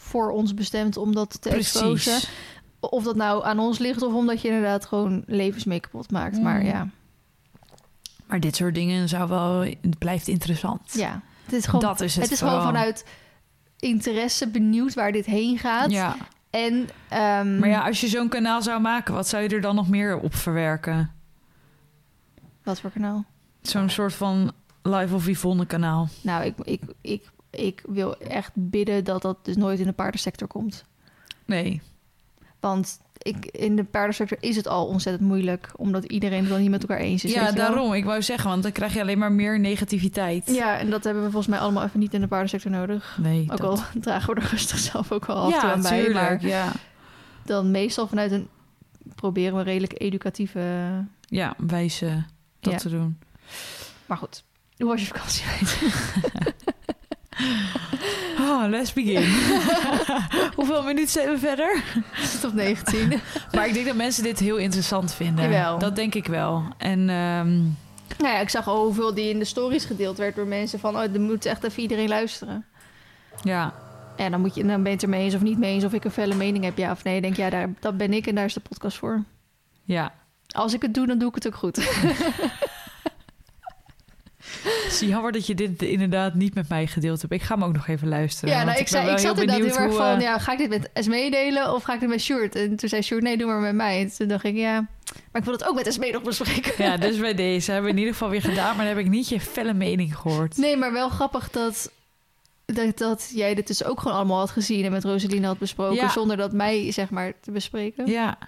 [0.00, 2.18] voor ons bestemd om dat te exposen.
[2.80, 6.40] Of dat nou aan ons ligt of omdat je inderdaad gewoon levens mee kapot maakt.
[6.42, 6.66] Maar Mm.
[6.66, 6.88] ja,
[8.26, 10.80] Maar dit soort dingen zou wel, het blijft interessant.
[10.92, 11.20] ja.
[11.44, 13.04] Het is gewoon, dat is het, het is gewoon vanuit
[13.78, 15.90] interesse benieuwd waar dit heen gaat.
[15.90, 16.16] Ja.
[16.50, 19.74] En, ehm, Maar ja, als je zo'n kanaal zou maken, wat zou je er dan
[19.74, 21.12] nog meer op verwerken?
[22.62, 23.24] Wat voor kanaal?
[23.62, 26.08] Zo'n soort van Live of Yvonne kanaal.
[26.22, 30.48] Nou, ik, ik, ik, ik wil echt bidden dat dat dus nooit in de paardensector
[30.48, 30.84] komt.
[31.44, 31.82] Nee.
[32.60, 35.70] Want ik, in de paardensector is het al ontzettend moeilijk.
[35.76, 37.32] Omdat iedereen het dan niet met elkaar eens is.
[37.32, 37.92] ja, daarom.
[37.92, 40.50] Ik wou zeggen, want dan krijg je alleen maar meer negativiteit.
[40.54, 43.18] Ja, en dat hebben we volgens mij allemaal even niet in de paardensector nodig.
[43.22, 43.42] Nee.
[43.42, 46.10] Ook dat- al dragen we er rustig zelf ook wel af en ja, aan bij.
[46.10, 46.72] Maar Ja.
[47.44, 48.48] dan meestal vanuit een...
[49.14, 50.60] proberen we redelijk educatieve...
[51.20, 52.24] ja, wijze
[52.60, 52.78] dat Ja.
[52.78, 53.18] te doen.
[54.06, 54.44] Maar goed,
[54.76, 55.44] hoe was je vakantie?
[58.40, 59.22] Oh, let's begin.
[60.56, 61.82] Hoeveel minuten zijn we verder?
[62.40, 63.20] Tot 19.
[63.52, 65.44] Maar ik denk dat mensen dit heel interessant vinden.
[65.44, 65.78] Jawel.
[65.78, 66.62] Dat denk ik wel.
[66.78, 67.56] En ehm,
[68.18, 70.96] nou ja, ik zag al hoeveel die in de stories gedeeld werd door mensen van...
[70.96, 72.64] oh, er moet echt even iedereen luisteren.
[73.42, 73.74] ja,
[74.16, 75.84] En dan, moet je, dan ben je het er mee eens of niet mee eens...
[75.84, 77.16] of ik een felle mening heb, ja of nee.
[77.16, 79.24] Ik denk, ja, daar, dat ben ik en daar is de podcast voor.
[79.84, 80.12] ja.
[80.48, 81.76] Als ik het doe, dan doe ik het ook goed.
[84.84, 87.32] Het is jammer dat je dit inderdaad niet met mij gedeeld hebt.
[87.32, 88.54] Ik ga hem ook nog even luisteren.
[88.54, 90.14] Ja, nou, ik, zei, ik zat inderdaad heel erg hoe, van...
[90.14, 92.54] eh, ja, ga ik dit met Esmee delen of ga ik dit met Sjoerd?
[92.54, 94.00] En toen zei Sjoerd, nee, doe maar met mij.
[94.00, 94.86] En toen dacht ik, ja...
[95.32, 96.84] Maar ik wil het ook met Esmee nog bespreken.
[96.84, 98.76] Ja, dus bij deze hebben we in ieder geval weer gedaan.
[98.76, 100.56] Maar dan heb ik niet je felle mening gehoord.
[100.56, 101.90] Nee, maar wel grappig dat,
[102.64, 104.84] dat, dat jij dit dus ook gewoon allemaal had gezien...
[104.84, 105.96] en met Rosaline had besproken...
[105.96, 106.08] Ja.
[106.08, 108.06] zonder dat mij, zeg maar, te bespreken.
[108.06, 108.38] Ja,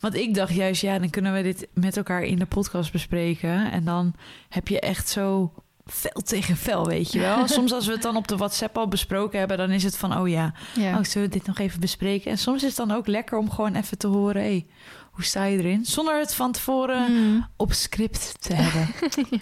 [0.00, 3.70] want ik dacht juist, ja, dan kunnen we dit met elkaar in de podcast bespreken.
[3.70, 4.14] En dan
[4.48, 5.52] heb je echt zo
[5.86, 7.48] fel tegen fel, weet je wel.
[7.48, 10.18] Soms als we het dan op de WhatsApp al besproken hebben, dan is het van,
[10.18, 10.98] oh ja, Ja.
[10.98, 12.30] oh, zullen we dit nog even bespreken?
[12.30, 14.66] En soms is het dan ook lekker om gewoon even te horen, hey,
[15.10, 15.84] hoe sta je erin?
[15.84, 18.88] Zonder het van tevoren Mm, op script te hebben.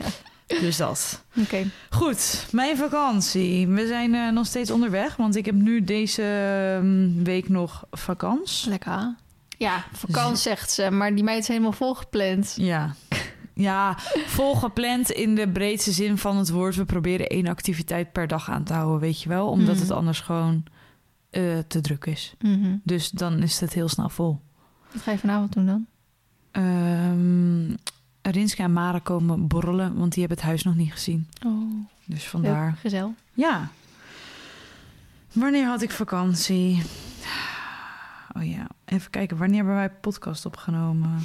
[0.61, 1.25] Dus dat.
[1.37, 1.65] Oké.
[1.91, 3.69] Goed, mijn vakantie.
[3.69, 8.69] We zijn eh, nog steeds onderweg, want ik heb nu deze ehm, week nog vakantie.
[8.71, 9.15] Lekker.
[9.61, 12.55] Ja, vakantie zegt ze, maar die meid is helemaal volgepland.
[12.57, 12.95] Ja.
[13.55, 13.95] Ja,
[14.27, 16.75] volgepland in de breedste zin van het woord.
[16.77, 19.49] We proberen één activiteit per dag aan te houden, weet je wel.
[19.49, 19.83] Omdat Mhm.
[19.83, 20.65] het anders gewoon
[21.31, 22.35] eh, te druk is.
[22.41, 22.77] Mhm.
[22.83, 24.41] Dus dan is het heel snel vol.
[24.93, 25.87] Wat ga je vanavond doen dan?
[26.51, 27.77] Ehm,
[28.23, 31.29] Rinska en Mara komen borrelen, want die hebben het huis nog niet gezien.
[31.47, 32.77] Oh, Dus vandaar.
[32.81, 33.15] gezel.
[33.35, 33.69] Ja.
[35.33, 36.83] Wanneer had ik vakantie?
[38.37, 39.37] Oh ja, even kijken.
[39.37, 41.23] Wanneer hebben wij podcast opgenomen?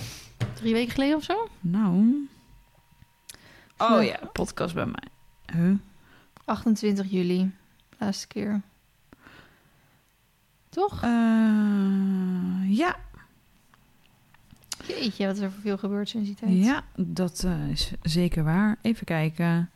[0.53, 1.47] Drie weken geleden of zo?
[1.61, 2.27] Nou.
[3.77, 5.07] Oh ja, podcast bij mij.
[5.53, 5.77] Huh?
[6.45, 7.51] 28 juli.
[7.97, 8.61] Laatste keer.
[10.69, 11.03] Toch?
[11.03, 12.95] Eh, ja,
[14.87, 16.51] Jeetje, wat er veel gebeurd sinds die tijd.
[16.51, 18.77] ja, dat eh, is zeker waar.
[18.81, 19.69] Even kijken.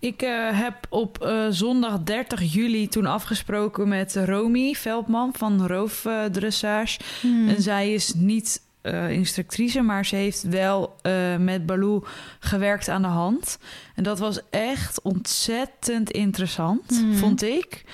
[0.00, 6.98] Ik eh, heb op eh, zondag 30 juli toen afgesproken met Romy Veldman van Roofdressage.
[7.20, 7.48] Hmm.
[7.48, 10.96] En zij is niet eh, instructrice, maar ze heeft wel
[11.38, 12.04] met Baloo
[12.38, 13.58] gewerkt aan de hand.
[13.94, 17.14] En dat was echt ontzettend interessant, Mhm.
[17.16, 17.84] vond ik.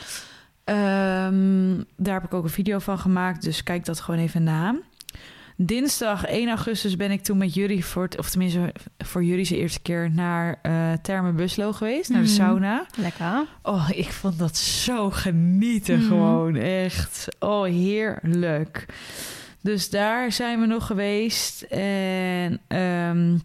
[0.65, 4.77] Ehm, daar heb ik ook een video van gemaakt, dus kijk dat gewoon even na.
[5.57, 9.61] Dinsdag 1 augustus ben ik toen met Jury voor het, of tenminste voor Jury zijn
[9.61, 12.37] eerste keer naar eh Therme Buslo geweest, naar de Mhm.
[12.37, 12.87] sauna.
[12.97, 13.45] Lekker.
[13.63, 16.07] Oh, ik vond dat zo genieten Mhm.
[16.09, 16.57] gewoon.
[16.57, 17.29] Echt.
[17.39, 18.87] Oh, heerlijk.
[19.61, 21.63] Dus daar zijn we nog geweest.
[21.63, 23.39] En ehm,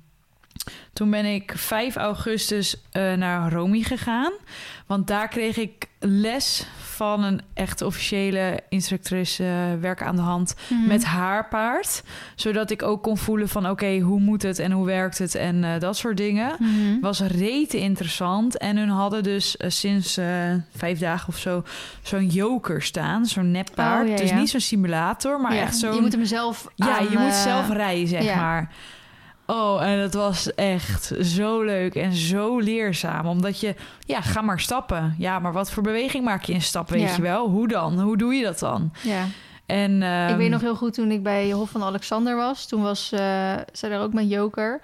[0.93, 4.32] toen ben ik 5 augustus eh, naar Romy gegaan.
[4.89, 10.56] Want daar kreeg ik les van een echt officiële instructrice eh, werk aan de hand
[10.69, 10.88] Mhm.
[10.88, 12.04] met haar paard.
[12.36, 15.63] Zodat ik ook kon voelen van oké, hoe moet het en hoe werkt het en
[15.63, 16.56] eh, dat soort dingen.
[16.60, 16.99] Mhm.
[17.02, 18.58] Was rete interessant.
[18.58, 20.19] En hun hadden dus eh, sinds
[20.75, 21.63] vijf dagen of zo
[22.02, 23.25] zo'n joker staan.
[23.25, 24.04] Zo'n neppaard.
[24.04, 25.93] Oh, ja, dus niet zo'n simulator, maar Ja, echt zo'n...
[25.95, 28.71] Je moet hem zelf ja, aan, je moet zelf rijden, zeg maar.
[29.50, 33.26] Oh, en dat was echt zo leuk en zo leerzaam.
[33.26, 35.16] Omdat je, ja, ga maar stappen.
[35.18, 37.16] Ja, maar wat voor beweging maak je in stap, weet Ja.
[37.16, 37.48] je wel?
[37.50, 38.00] Hoe dan?
[38.00, 38.92] Hoe doe je dat dan?
[39.02, 39.26] Ja.
[39.66, 42.66] En, ik ehm, weet nog heel goed toen ik bij Hof van Alexander was.
[42.68, 43.08] Toen was
[43.72, 44.80] zij daar ook met Joker.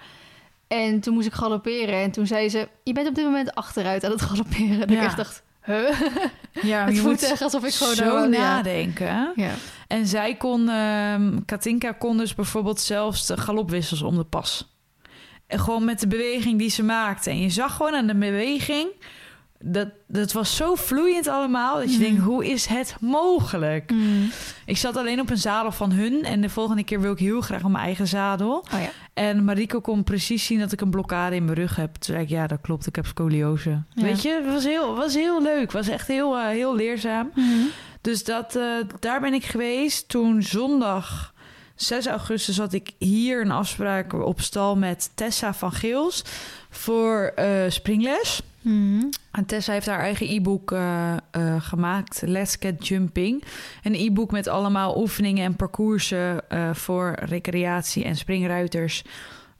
[0.68, 2.02] En toen moest ik galopperen.
[2.02, 4.82] En toen zei ze, je bent op dit moment achteruit aan het galopperen.
[4.82, 4.98] En Ja.
[5.00, 6.00] ik echt dacht, huh?
[6.62, 7.94] ja, het je voelt moet echt alsof ik gewoon...
[7.94, 8.38] zo nou, ja.
[8.38, 9.32] nadenken.
[9.36, 9.50] Ja.
[9.86, 14.74] En zij kon, ehm Katinka kon dus bijvoorbeeld zelfs de galopwissels om de pas.
[15.46, 17.30] En gewoon met de beweging die ze maakte.
[17.30, 18.88] En je zag gewoon aan de beweging,
[19.60, 22.00] dat, dat was zo vloeiend allemaal, dat je Mhm.
[22.06, 23.90] denkt, hoe is het mogelijk?
[23.90, 24.30] Mm.
[24.66, 27.40] Ik zat alleen op een zadel van hun en de volgende keer wil ik heel
[27.40, 28.56] graag op mijn eigen zadel.
[28.74, 28.90] Oh ja.
[29.14, 31.94] En Mariko kon precies zien dat ik een blokkade in mijn rug heb.
[31.94, 33.70] Toen zei ik, ja, dat klopt, ik heb scoliose.
[33.70, 34.02] Ja.
[34.02, 35.60] Weet je, het was heel, was heel leuk.
[35.60, 37.30] Het was echt heel, eh, heel leerzaam.
[37.34, 37.48] Mhm.
[38.06, 40.08] Dus dat, eh, daar ben ik geweest.
[40.08, 41.34] Toen zondag
[41.74, 46.24] 6 augustus had ik hier een afspraak op stal met Tessa van Geels
[46.70, 48.42] voor eh, springles.
[48.60, 49.04] Mhm.
[49.30, 51.16] En Tessa heeft haar eigen e-book eh,
[51.58, 53.44] gemaakt, Let's Get Jumping.
[53.82, 56.40] Een e-book met allemaal oefeningen en parcoursen
[56.72, 59.04] voor recreatie en springruiters.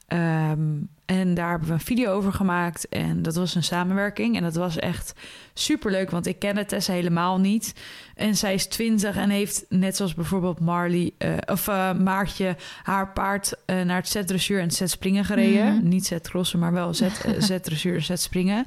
[0.06, 2.88] Ehm, en daar hebben we een video over gemaakt.
[2.88, 4.36] En dat was een samenwerking.
[4.36, 5.12] En dat was echt
[5.54, 7.74] superleuk, want ik kende Tessa helemaal niet.
[8.14, 13.12] En zij is 20 en heeft, net zoals bijvoorbeeld Marley, eh, of eh, Maartje, haar
[13.12, 15.74] paard eh, naar het zetdressuur en het zetspringen gereden.
[15.74, 15.88] Mhm.
[15.88, 18.66] Niet zetcrossen, maar wel zet, zetdressuur en zetspringen.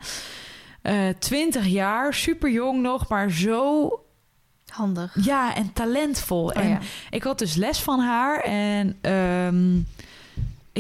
[0.81, 3.89] Eh 20 jaar, super jong nog, maar zo
[4.69, 5.15] Handig.
[5.25, 6.45] ja en talentvol.
[6.45, 6.79] Oh, en ja.
[7.09, 9.79] ik had dus les van haar en ehm,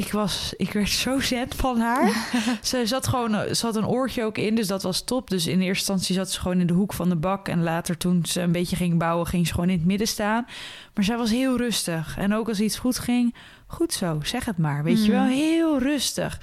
[0.05, 2.27] ik, was, ik werd zo zen van haar.
[2.61, 5.29] ze zat gewoon, ze had een oortje ook in, dus dat was top.
[5.29, 7.47] Dus in eerste instantie zat ze gewoon in de hoek van de bak.
[7.47, 10.45] En later toen ze een beetje ging bouwen, ging ze gewoon in het midden staan.
[10.93, 12.15] Maar zij was heel rustig.
[12.17, 13.35] En ook als iets goed ging,
[13.67, 14.83] goed zo, zeg het maar.
[14.83, 15.17] Weet je Mm.
[15.17, 16.39] wel, heel rustig.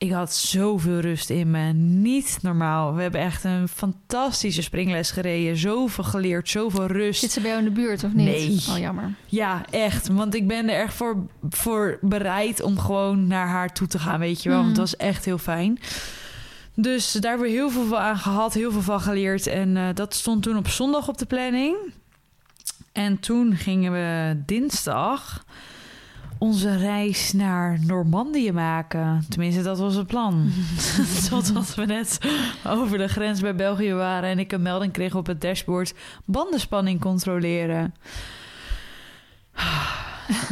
[0.00, 1.72] Ik had zoveel rust in me.
[1.72, 2.94] Niet normaal.
[2.94, 5.56] We hebben echt een fantastische springles gereden.
[5.56, 7.20] Zoveel geleerd, zoveel rust.
[7.20, 8.26] Zit ze bij jou in de buurt of niet?
[8.26, 8.60] Nee.
[8.70, 9.14] Oh, jammer.
[9.26, 10.08] Ja, echt.
[10.08, 11.16] Want ik ben er echt voor,
[11.50, 14.58] voor bereid om gewoon naar haar toe te gaan, weet je wel.
[14.58, 14.80] Want Mhm.
[14.80, 15.78] het was echt heel fijn.
[16.74, 19.46] Dus daar hebben we heel veel van aan gehad, heel veel van geleerd.
[19.46, 21.76] En eh, dat stond toen op zondag op de planning.
[22.92, 25.44] En toen gingen we dinsdag
[26.40, 29.24] onze reis naar Normandië maken.
[29.28, 30.50] Tenminste, dat was het plan.
[31.30, 32.18] Totdat we net
[32.66, 34.28] over de grens bij België waren...
[34.28, 35.94] en ik een melding kreeg op het dashboard...
[36.24, 37.94] bandenspanning controleren.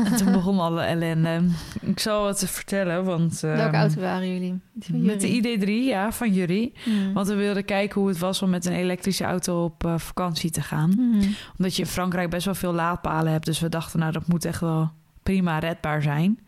[0.04, 1.42] En toen begon alle ellende.
[1.80, 3.40] Ik zal het vertellen, want...
[3.40, 4.60] Welke ehm, auto waren jullie?
[4.92, 5.58] Met de jullie?
[5.58, 6.72] ID3, ja, van jullie.
[6.84, 7.12] Mhm.
[7.12, 10.50] Want we wilden kijken hoe het was om met een elektrische auto op eh, vakantie
[10.50, 10.90] te gaan.
[10.90, 11.28] Mhm.
[11.56, 13.46] Omdat je in Frankrijk best wel veel laadpalen hebt.
[13.46, 14.90] Dus we dachten, nou, dat moet echt wel
[15.28, 16.38] prima redbaar zijn.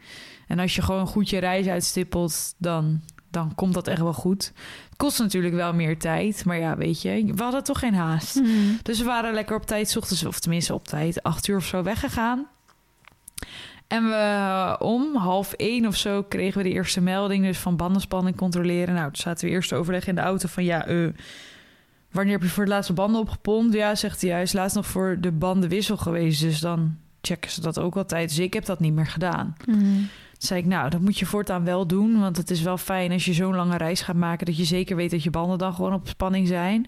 [0.46, 4.52] En als je gewoon goed je reis uitstippelt, dan, dan komt dat echt wel goed.
[4.88, 6.44] Het kost natuurlijk wel meer tijd.
[6.44, 8.34] Maar ja, weet je, we hadden toch geen haast.
[8.34, 8.50] Mhm.
[8.82, 11.82] Dus we waren lekker op tijd, ochtends, of tenminste op tijd, acht uur of zo
[11.82, 12.46] weggegaan.
[13.86, 18.36] En we om half één of zo kregen we de eerste melding dus van bandenspanning
[18.36, 18.94] controleren.
[18.94, 21.08] Nou, toen zaten we eerst te overleggen in de auto van ja, eh,
[22.10, 23.74] wanneer heb je voor het laatste banden opgepompt?
[23.74, 27.60] Ja, zegt hij, hij is laatst nog voor de bandenwissel geweest, dus dan checken ze
[27.60, 28.28] dat ook altijd.
[28.28, 29.54] Dus ik heb dat niet meer gedaan.
[29.66, 29.78] Mhm.
[29.78, 32.20] Toen zei ik, nou, dat moet je voortaan wel doen.
[32.20, 34.46] Want het is wel fijn als je zo'n lange reis gaat maken...
[34.46, 36.86] dat je zeker weet dat je banden dan gewoon op spanning zijn.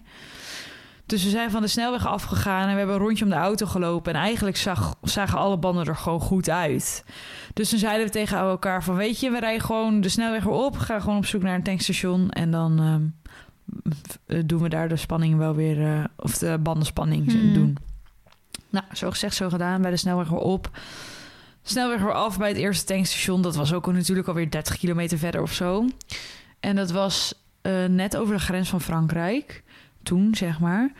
[1.05, 3.65] Dus we zijn van de snelweg afgegaan en we hebben een rondje om de auto
[3.65, 4.13] gelopen.
[4.13, 7.05] En eigenlijk zag, zagen alle banden er gewoon goed uit.
[7.53, 8.95] Dus toen zeiden we tegen elkaar van...
[8.95, 10.77] weet je, we rijden gewoon de snelweg weer op.
[10.77, 12.29] Gaan gewoon op zoek naar een tankstation.
[12.29, 12.79] En dan
[14.27, 15.85] ehm, doen we daar de spanning wel weer...
[15.85, 17.53] eh, of de bandenspanning Hmm.
[17.53, 17.77] doen.
[18.73, 19.81] Nou, zo gezegd, zo gedaan.
[19.81, 20.69] Bij de snelweg weer op.
[21.63, 23.41] Snelweg weer af bij het eerste tankstation.
[23.41, 25.87] Dat was ook natuurlijk alweer 30 kilometer verder of zo.
[26.59, 29.63] En dat was eh, net over de grens van Frankrijk.
[30.03, 30.91] Toen, zeg maar.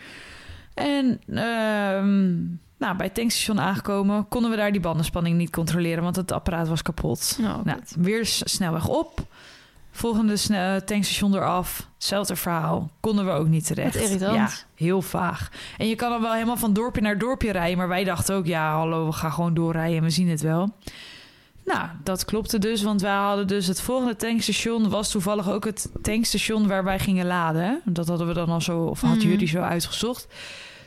[0.74, 2.34] En ehm,
[2.78, 4.28] nou, bij het tankstation aangekomen...
[4.28, 6.04] konden we daar die bandenspanning niet controleren...
[6.04, 7.38] want het apparaat was kapot.
[7.42, 9.28] Nou, Nou, weer snelweg op.
[9.96, 11.88] Volgende sne- tankstation eraf.
[11.96, 12.90] Hetzelfde verhaal.
[13.00, 13.94] Konden we ook niet terecht.
[13.94, 14.36] Wat irritant.
[14.36, 14.50] Ja,
[14.86, 15.50] heel vaag.
[15.78, 17.78] En je kan dan wel helemaal van dorpje naar dorpje rijden.
[17.78, 20.70] Maar wij dachten ook, ja, hallo, we gaan gewoon doorrijden en we zien het wel.
[21.66, 22.82] Nou, dat klopte dus.
[22.84, 24.90] Want wij hadden dus het volgende tankstation...
[24.90, 27.82] was toevallig ook het tankstation waar wij gingen laden.
[27.86, 29.28] Dat hadden we dan al zo, of had Mhm.
[29.28, 30.28] jullie zo uitgezocht.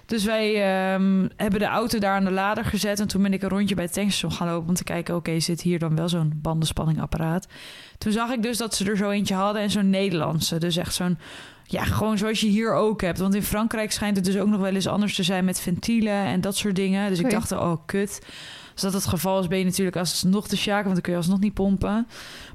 [0.06, 3.00] Dus wij ehm, hebben de auto daar aan de lader gezet.
[3.00, 4.68] En toen ben ik een rondje bij het tankstation gaan lopen...
[4.68, 7.46] om te kijken, oké, zit hier dan wel zo'n bandenspanningapparaat?
[7.98, 10.58] Toen zag ik dus dat ze er zo eentje hadden en zo'n Nederlandse.
[10.58, 11.18] Dus echt zo'n,
[11.64, 13.18] ja, gewoon zoals je hier ook hebt.
[13.18, 16.24] Want in Frankrijk schijnt het dus ook nog wel eens anders te zijn met ventielen
[16.24, 17.08] en dat soort dingen.
[17.08, 18.20] Dus ik dacht, oh, kut.
[18.72, 21.18] Als dat het geval is, ben je natuurlijk alsnog te sjaken, want dan kun je
[21.18, 22.06] alsnog niet pompen.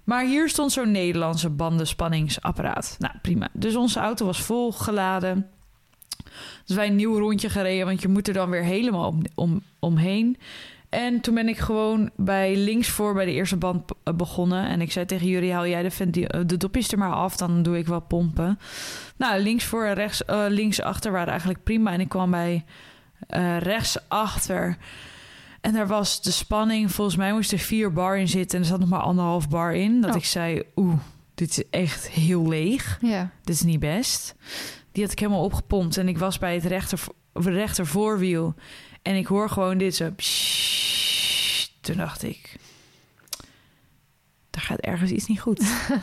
[0.04, 2.96] Maar hier stond zo'n Nederlandse bandenspanningsapparaat.
[3.00, 3.48] Nou, prima.
[3.54, 5.50] Dus onze auto was vol geladen.
[6.65, 9.62] Dus wij een nieuw rondje gereden, want je moet er dan weer helemaal om, om,
[9.80, 10.38] omheen.
[10.89, 14.65] En toen ben ik gewoon bij links voor bij de eerste band eh, begonnen.
[14.67, 17.63] En ik zei tegen jullie, haal jij de, eh, de dopjes er maar af, dan
[17.63, 18.60] doe ik wel pompen.
[19.17, 21.91] Nou, links voor en rechts, eh, links achter waren eigenlijk prima.
[21.91, 22.65] En ik kwam bij
[23.28, 24.78] eh, rechts achter.
[25.62, 28.58] En daar was de spanning, volgens mij moest er vier bar in zitten.
[28.58, 30.02] En er zat nog maar anderhalf bar in.
[30.02, 30.15] Dat Oh.
[30.15, 31.00] ik zei, oeh,
[31.36, 32.98] dit is echt heel leeg.
[33.02, 33.30] Ja.
[33.44, 34.36] Dit is niet best.
[34.91, 35.97] Die had ik helemaal opgepompt.
[35.97, 36.99] En ik was bij het rechter,
[37.34, 38.56] rechter voorwiel.
[39.01, 40.12] En ik hoor gewoon dit zo.
[40.15, 41.71] pssst.
[41.82, 42.56] Toen dacht ik...
[44.49, 45.60] Daar gaat ergens iets niet goed.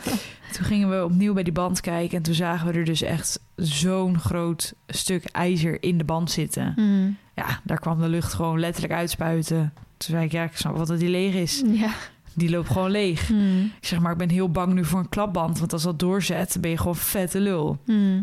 [0.53, 2.17] toen gingen we opnieuw bij die band kijken.
[2.17, 6.73] En toen zagen we er dus echt zo'n groot stuk ijzer in de band zitten.
[6.75, 7.11] Mhm.
[7.35, 9.73] Ja, daar kwam de lucht gewoon letterlijk uitspuiten.
[9.97, 11.63] Toen zei ik, ja, ik snap wel dat die leeg is.
[11.65, 11.93] Ja.
[12.33, 13.29] Die loopt gewoon leeg.
[13.29, 13.59] Mhm.
[13.59, 15.59] Ik zeg maar, ik ben heel bang nu voor een klapband.
[15.59, 17.77] Want als dat doorzet, ben je gewoon vette lul.
[17.85, 18.21] Mhm.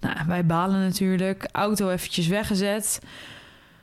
[0.00, 1.48] Nou, wij balen natuurlijk.
[1.52, 3.00] Auto eventjes weggezet.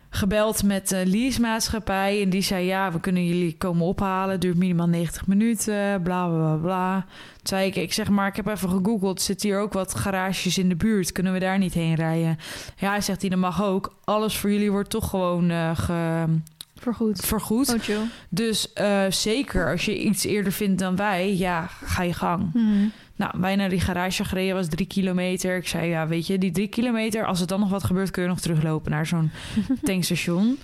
[0.09, 2.21] Gebeld met de leasemaatschappij.
[2.21, 4.39] En die zei, ja, we kunnen jullie komen ophalen.
[4.39, 7.05] Duurt minimaal 90 minuten, bla, bla, bla.
[7.35, 9.21] Toen zei ik, ik zeg maar, ik heb even gegoogeld.
[9.21, 11.11] Zit hier ook wat garages in de buurt?
[11.11, 12.37] Kunnen we daar niet heen rijden?
[12.77, 13.95] Ja, hij zegt hij, dat mag ook.
[14.03, 16.39] Alles voor jullie wordt toch gewoon eh, ge-
[16.79, 17.19] Vergoed.
[17.25, 17.73] vergoed.
[17.73, 18.01] Oh, chill.
[18.29, 22.49] Dus eh, zeker, als je iets eerder vindt dan wij, ja, ga je gang.
[22.53, 22.87] Mhm.
[23.17, 25.57] Nou, wij naar die garage gereden was drie kilometer.
[25.57, 27.25] Ik zei, ja, weet je, die drie kilometer...
[27.25, 29.31] als er dan nog wat gebeurt, kun je nog teruglopen naar zo'n
[29.83, 30.57] tankstation.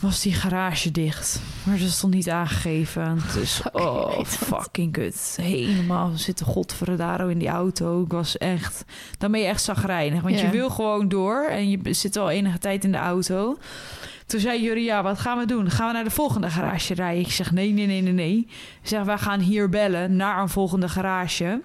[0.00, 1.40] Was die garage dicht.
[1.62, 3.18] Maar ze stond niet aangegeven.
[3.34, 5.38] Dus, oh, fucking kut.
[5.40, 8.02] Helemaal zitten godverdaro in die auto.
[8.02, 8.84] Ik was echt...
[9.18, 10.22] Dan ben je echt zagrijnig.
[10.22, 11.44] Want je wil gewoon door.
[11.44, 13.58] En je zit al enige tijd in de auto.
[14.32, 15.70] Toen zei Jury, ja, wat gaan we doen?
[15.70, 17.24] Gaan we naar de volgende garage rijden?
[17.24, 18.38] Ik zeg, nee, nee, nee, nee, nee.
[18.82, 21.60] Ik zeg, wij gaan hier bellen naar een volgende garage.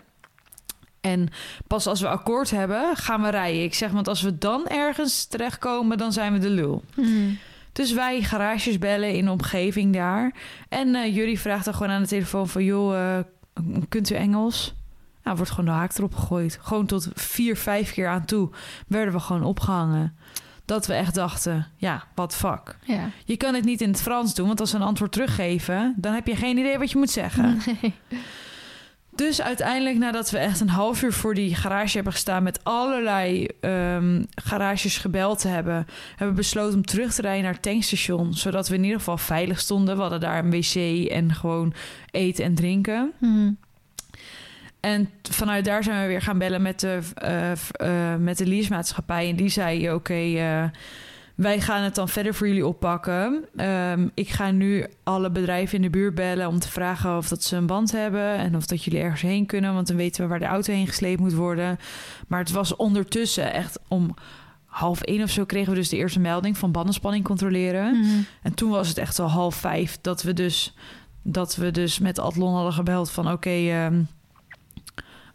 [1.01, 1.29] En
[1.67, 3.63] pas als we akkoord hebben, gaan we rijden.
[3.63, 6.83] Ik zeg, want als we dan ergens terechtkomen, dan zijn we de lul.
[6.95, 7.33] Mhm.
[7.71, 10.35] Dus wij garages bellen in de omgeving daar.
[10.69, 12.63] En eh Jury vraagt dan gewoon aan de telefoon van...
[12.63, 13.23] joh, eh,
[13.89, 14.73] kunt u Engels?
[15.23, 16.59] Nou, wordt gewoon de haak erop gegooid.
[16.61, 18.49] Gewoon tot vier, vijf keer aan toe
[18.87, 20.17] werden we gewoon opgehangen.
[20.67, 22.77] Dat we echt dachten, ja, wat fuck.
[22.85, 23.09] Ja.
[23.25, 25.93] Je kan het niet in het Frans doen, want als ze een antwoord teruggeven...
[25.97, 27.57] dan heb je geen idee wat je moet zeggen.
[27.81, 27.93] Nee.
[29.15, 32.43] Dus uiteindelijk, nadat we echt een half uur voor die garage hebben gestaan...
[32.43, 35.87] met allerlei ehm, garages gebeld te hebben...
[36.09, 38.33] hebben we besloten om terug te rijden naar het tankstation...
[38.33, 39.95] zodat we in ieder geval veilig stonden.
[39.95, 40.75] We hadden daar een wc
[41.09, 41.73] en gewoon
[42.11, 43.13] eten en drinken.
[43.19, 43.51] Mhm.
[44.79, 46.99] En vanuit daar zijn we weer gaan bellen met de,
[47.55, 49.29] v- eh, met de leasemaatschappij.
[49.29, 50.63] En die zei, oké, eh,
[51.35, 53.45] wij gaan het dan verder voor jullie oppakken.
[53.55, 57.43] Ehm, ik ga nu alle bedrijven in de buurt bellen om te vragen of dat
[57.43, 58.35] ze een band hebben...
[58.37, 60.87] en of dat jullie ergens heen kunnen, want dan weten we waar de auto heen
[60.87, 61.77] gesleept moet worden.
[62.27, 64.13] Maar het was ondertussen echt om
[64.65, 67.99] half één of zo kregen we dus de eerste melding van bandenspanning controleren.
[67.99, 68.07] Mhm.
[68.41, 70.73] En toen was het echt al half vijf dat we dus,
[71.21, 74.01] dat we dus met Adlon hadden gebeld van oké, ehm,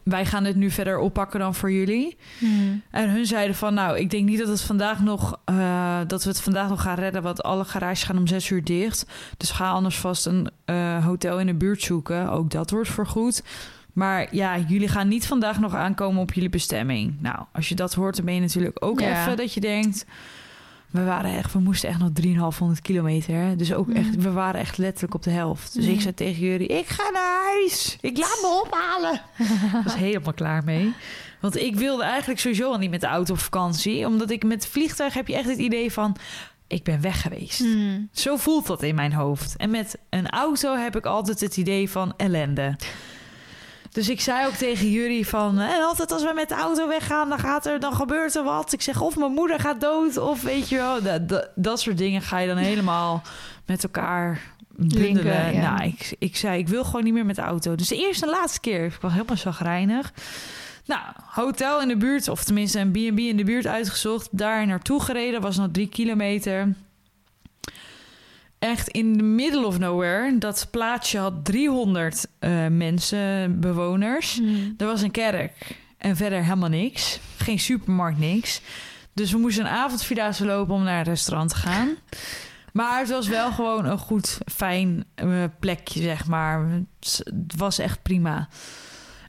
[0.04, 2.16] wij gaan dit nu verder oppakken dan voor jullie.
[2.38, 2.52] Mhm.
[2.90, 6.28] En hun zeiden van nou, ik denk niet dat, het vandaag nog, eh, dat we
[6.28, 9.06] het vandaag nog gaan redden, want alle garages gaan om zes uur dicht.
[9.36, 12.30] Dus ga anders vast een eh, hotel in de buurt zoeken.
[12.30, 13.42] Ook dat wordt vergoed.
[13.92, 17.14] Maar ja, jullie gaan niet vandaag nog aankomen op jullie bestemming.
[17.20, 19.20] Nou, als je dat hoort, dan ben je natuurlijk ook Ja.
[19.22, 20.06] even dat je denkt...
[20.92, 23.56] We waren echt, we moesten echt nog 3,500 kilometer.
[23.56, 25.74] Dus ook echt, we waren echt letterlijk op de helft.
[25.74, 27.98] Dus ik zei tegen jullie, ik ga naar huis.
[28.00, 29.20] Ik laat me ophalen.
[29.78, 30.92] Ik was helemaal klaar mee.
[31.40, 34.06] Want ik wilde eigenlijk sowieso al niet met de auto op vakantie.
[34.06, 36.16] Omdat ik met vliegtuig heb je echt het idee van...
[36.66, 37.60] Ik ben weg geweest.
[37.60, 38.00] Mhm.
[38.12, 39.56] Zo voelt dat in mijn hoofd.
[39.56, 42.76] En met een auto heb ik altijd het idee van ellende.
[43.92, 45.58] Dus ik zei ook tegen jullie van...
[45.58, 48.72] En altijd als we met de auto weggaan, dan, gaat er, dan gebeurt er wat.
[48.72, 51.02] Ik zeg of mijn moeder gaat dood of weet je wel.
[51.02, 53.22] Dat, dat, dat soort dingen ga je dan helemaal
[53.66, 55.02] met elkaar bundelen.
[55.02, 55.70] Linken, ja.
[55.70, 57.74] Nou, ik, ik zei ik wil gewoon niet meer met de auto.
[57.74, 58.84] Dus de eerste en laatste keer.
[58.84, 60.12] Ik was helemaal zagrijnig.
[60.86, 64.28] Nou, hotel in de buurt, of tenminste een B&B in de buurt uitgezocht.
[64.30, 66.74] Daar naartoe gereden, was nog drie kilometer.
[68.62, 70.38] Echt in the middle of nowhere.
[70.38, 74.40] Dat plaatsje had 300 eh, mensen, bewoners.
[74.40, 74.70] Mhm.
[74.76, 77.20] Er was een kerk en verder helemaal niks.
[77.36, 78.60] Geen supermarkt, niks.
[79.12, 81.96] Dus we moesten een avondvierdaagse lopen om naar een restaurant te gaan.
[82.72, 86.68] Maar het was wel gewoon een goed, fijn eh, plekje, zeg maar.
[87.00, 88.48] Het was echt prima.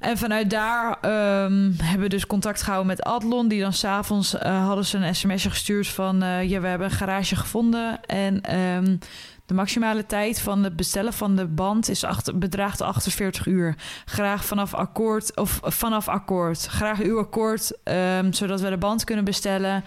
[0.04, 3.48] En vanuit daar ehm, hebben we dus contact gehouden met Adlon.
[3.48, 6.24] Die dan s'avonds eh hadden ze een sms'je gestuurd van...
[6.24, 8.06] eh, ja, we hebben een garage gevonden.
[8.06, 8.98] En ehm,
[9.46, 13.76] de maximale tijd van het bestellen van de band is bedraagt 48 uur.
[14.06, 16.66] Graag vanaf akkoord, of vanaf akkoord.
[16.66, 19.84] Graag uw akkoord, ehm, zodat we de band kunnen bestellen.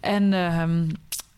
[0.00, 0.32] En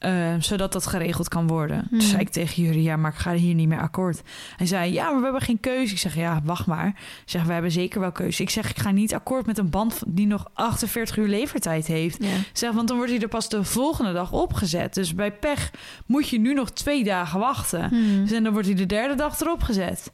[0.02, 1.86] ehm, eh, zodat dat geregeld kan worden.
[1.88, 1.98] Hmm.
[1.98, 4.22] Toen zei ik tegen jullie, ja, maar ik ga hier niet meer akkoord.
[4.56, 5.92] Hij zei, ja, maar we hebben geen keuze.
[5.92, 6.86] Ik zeg, ja, wacht maar.
[6.86, 8.42] Ik zeg, we hebben zeker wel keuze.
[8.42, 12.24] Ik zeg, ik ga niet akkoord met een band die nog 48 uur levertijd heeft.
[12.52, 14.94] Zeg, want dan wordt hij er pas de volgende dag opgezet.
[14.94, 15.70] Dus bij pech
[16.06, 17.84] moet je nu nog twee dagen wachten.
[17.84, 18.20] Mhm.
[18.22, 20.12] Dus en dan wordt hij de derde dag erop gezet.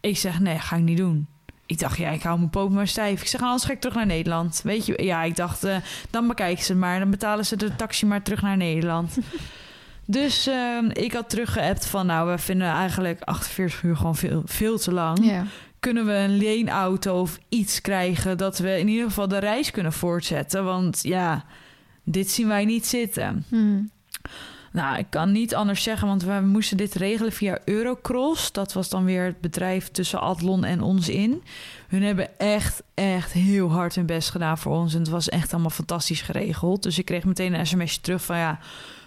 [0.00, 1.26] Ik zeg, nee, ga ik niet doen.
[1.66, 3.20] Ik dacht, ja, ik hou mijn poot maar stijf.
[3.20, 4.60] Ik zeg, anders ga ik terug naar Nederland.
[4.64, 5.76] Weet je, ja, ik dacht, eh,
[6.10, 6.98] dan bekijken ze maar.
[6.98, 9.18] Dan betalen ze de taxi maar terug naar Nederland.
[10.04, 14.78] dus ehm, ik had teruggeappt van, nou, we vinden eigenlijk 48 uur gewoon veel, veel
[14.78, 15.26] te lang.
[15.26, 15.44] Ja.
[15.80, 18.38] Kunnen we een leenauto of iets krijgen...
[18.38, 20.64] dat we in ieder geval de reis kunnen voortzetten?
[20.64, 21.44] Want ja,
[22.04, 23.44] dit zien wij niet zitten.
[23.48, 23.82] Mhm.
[24.76, 28.52] Nou, ik kan niet anders zeggen, want we moesten dit regelen via Eurocross.
[28.52, 31.42] Dat was dan weer het bedrijf tussen Adlon en ons in.
[31.88, 34.92] Hun hebben echt, echt heel hard hun best gedaan voor ons.
[34.94, 36.82] En het was echt allemaal fantastisch geregeld.
[36.82, 38.58] Dus ik kreeg meteen een sms'je terug van ja,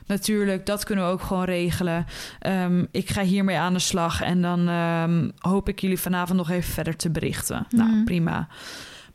[0.05, 2.05] natuurlijk, dat kunnen we ook gewoon regelen.
[2.39, 6.49] Ehm, ik ga hiermee aan de slag en dan ehm, hoop ik jullie vanavond nog
[6.49, 7.67] even verder te berichten.
[7.69, 8.03] Nou, Mhm.
[8.03, 8.47] prima.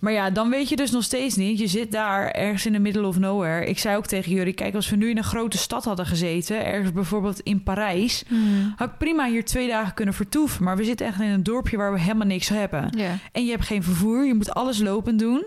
[0.05, 1.59] Maar ja, dan weet je dus nog steeds niet.
[1.59, 3.67] Je zit daar ergens in the middle of nowhere.
[3.67, 6.65] Ik zei ook tegen jullie, kijk, als we nu in een grote stad hadden gezeten,
[6.67, 8.41] ergens bijvoorbeeld in Parijs, Mhm.
[8.77, 10.65] had ik prima hier twee dagen kunnen vertoeven.
[10.65, 12.91] Maar we zitten echt in een dorpje waar we helemaal niks hebben.
[13.33, 15.47] En je hebt geen vervoer, je moet alles lopend doen.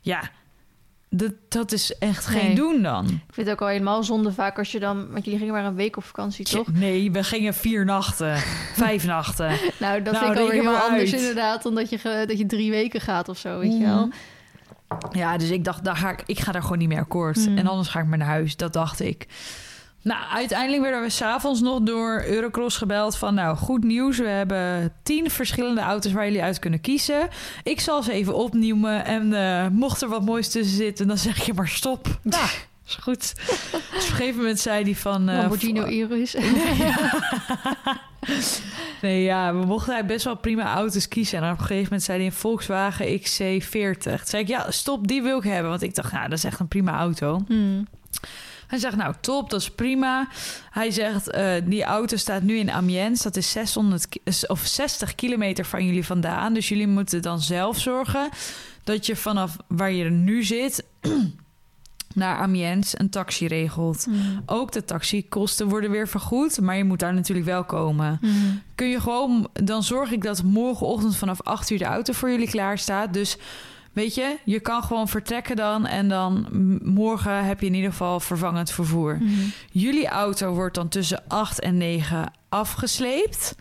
[0.00, 0.30] Ja,
[1.10, 3.04] dat, dat is echt geen doen dan.
[3.04, 5.10] Ik vind het ook al helemaal zonde vaak als je dan...
[5.12, 6.72] Want jullie gingen maar een week op vakantie, toch?
[6.72, 8.36] Nee, we gingen vier nachten,
[8.84, 9.50] vijf nachten.
[9.78, 11.20] Nou, dat Nou, vind ik alweer heel anders uit.
[11.20, 11.62] inderdaad...
[11.62, 13.88] dan dat je, dat je drie weken gaat of zo, weet je Mhm.
[13.94, 14.08] wel.
[15.10, 17.44] Ja, dus ik dacht, daar ga ik, ik ga daar gewoon niet meer akkoord.
[17.44, 17.58] Hmm.
[17.58, 18.56] En anders ga ik maar naar huis.
[18.56, 19.26] Dat dacht ik.
[20.06, 23.34] Nou, uiteindelijk werden we s'avonds nog door Eurocross gebeld van...
[23.34, 27.28] nou, goed nieuws, we hebben tien verschillende auto's waar jullie uit kunnen kiezen.
[27.62, 31.06] Ik zal ze even opnoemen en eh, mocht er wat moois tussen zitten...
[31.08, 32.06] dan zeg je maar stop.
[32.22, 32.48] Nou,
[32.86, 33.34] is goed.
[33.36, 35.28] Dus op een gegeven moment zei hij van...
[35.28, 36.36] eh, Lamborghini Urus.
[39.02, 41.38] Nee, ja, we mochten best wel prima auto's kiezen.
[41.38, 43.98] En op een gegeven moment zei hij een Volkswagen XC40.
[43.98, 45.70] Toen zei ik, ja, stop, die wil ik hebben.
[45.70, 47.42] Want ik dacht, nou, dat is echt een prima auto.
[47.46, 47.86] Hmm.
[48.66, 50.28] Hij zegt, nou, top, dat is prima.
[50.70, 53.22] Hij zegt, eh, die auto staat nu in Amiens.
[53.22, 56.54] Dat is 600 ki- of 60 kilometer van jullie vandaan.
[56.54, 58.28] Dus jullie moeten dan zelf zorgen
[58.84, 60.84] dat je vanaf waar je nu zit...
[62.14, 64.04] naar Amiens een taxi regelt.
[64.04, 64.42] Hmm.
[64.46, 68.18] Ook de taxikosten worden weer vergoed, maar je moet daar natuurlijk wel komen.
[68.20, 68.62] Hmm.
[68.74, 72.50] Kun je gewoon, dan zorg ik dat morgenochtend vanaf 8 uur de auto voor jullie
[72.50, 73.12] klaar staat.
[73.12, 73.36] Dus
[73.96, 76.46] weet je, je kan gewoon vertrekken dan en dan
[76.82, 79.16] morgen heb je in ieder geval vervangend vervoer.
[79.16, 79.52] Hmm.
[79.70, 83.54] Jullie auto wordt dan tussen 8 en 9 afgesleept.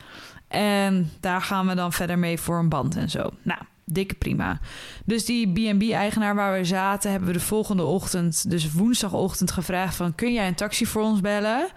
[0.47, 3.29] En daar gaan we dan verder mee voor een band en zo.
[3.41, 4.59] Nou, dikke prima.
[5.05, 7.09] Dus die B&B-eigenaar waar we zaten...
[7.11, 10.15] hebben we de volgende ochtend, dus woensdagochtend, gevraagd van...
[10.15, 11.67] kun jij een taxi voor ons bellen?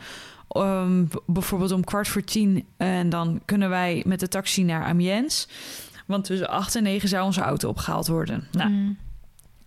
[0.56, 2.66] Um, b- bijvoorbeeld om kwart voor tien.
[2.76, 5.48] En dan kunnen wij met de taxi naar Amiens.
[6.09, 8.46] Want tussen acht en negen zou onze auto opgehaald worden.
[8.52, 8.96] Nou, Mm.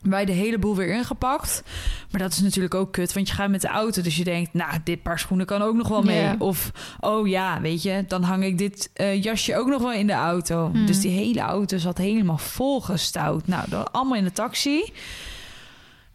[0.01, 1.63] wij de hele boel weer ingepakt.
[2.11, 4.01] Maar dat is natuurlijk ook kut, want je gaat met de auto.
[4.01, 6.39] Dus je denkt, nou, dit paar schoenen kan ook nog wel mee.
[6.39, 10.07] Of, oh ja, weet je, dan hang ik dit eh, jasje ook nog wel in
[10.07, 10.69] de auto.
[10.73, 10.85] Mm.
[10.85, 13.47] Dus die hele auto zat helemaal volgestouwd.
[13.47, 14.91] Nou, dat allemaal in de taxi.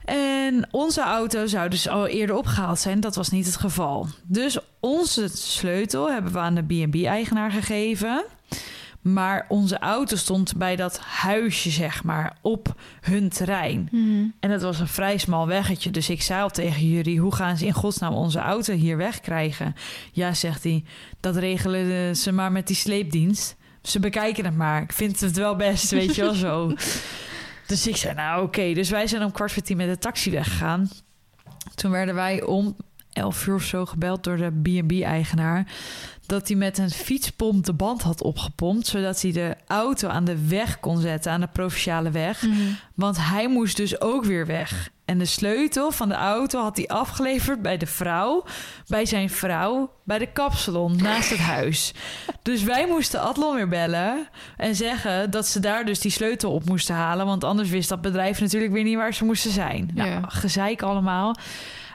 [0.05, 3.01] En onze auto zou dus al eerder opgehaald zijn.
[3.01, 4.07] Dat was niet het geval.
[4.23, 8.25] Dus onze sleutel hebben we aan de B&B-eigenaar gegeven.
[9.13, 13.89] Maar onze auto stond bij dat huisje, zeg maar, op hun terrein.
[13.91, 14.35] Mm.
[14.41, 15.91] En het was een vrij smal weggetje.
[15.91, 19.75] Dus ik zei al tegen jullie, hoe gaan ze in godsnaam onze auto hier wegkrijgen?
[20.13, 20.85] Ja, zegt hij,
[21.21, 23.57] dat regelen ze maar met die sleepdienst.
[23.83, 24.83] Ze bekijken het maar.
[24.83, 26.73] Ik vind het wel best, weet je wel zo.
[27.67, 28.73] Dus ik zei, nou oké.
[28.73, 30.91] Dus wij zijn om kwart voor tien met de taxi weggegaan.
[31.75, 32.77] Toen werden wij om
[33.17, 35.67] elf uur of zo gebeld door de B&B-eigenaar...
[36.27, 38.87] dat hij met een fietspomp de band had opgepompt...
[38.87, 42.43] zodat hij de auto aan de weg kon zetten, aan de provinciale weg...
[42.43, 42.77] Mm.
[42.95, 44.91] Want hij moest dus ook weer weg.
[45.05, 48.45] En de sleutel van de auto had hij afgeleverd bij de vrouw,
[48.87, 51.93] bij zijn vrouw, bij de kapsalon naast het huis.
[52.43, 56.65] Dus wij moesten Adlon weer bellen en zeggen dat ze daar dus die sleutel op
[56.65, 57.27] moesten halen.
[57.27, 59.91] Want anders wist dat bedrijf natuurlijk weer niet waar ze moesten zijn.
[59.95, 60.21] Nou, Ja.
[60.27, 61.35] gezeik allemaal.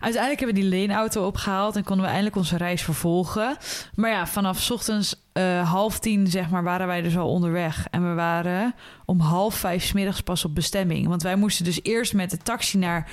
[0.01, 3.57] Uiteindelijk hebben we die leenauto opgehaald en konden we eindelijk onze reis vervolgen.
[3.95, 7.87] Maar ja, vanaf ochtends eh, half tien zeg maar, waren wij dus al onderweg.
[7.91, 8.73] En we waren
[9.05, 11.07] om half vijf 's middags pas op bestemming.
[11.07, 13.11] Want wij moesten dus eerst met de taxi naar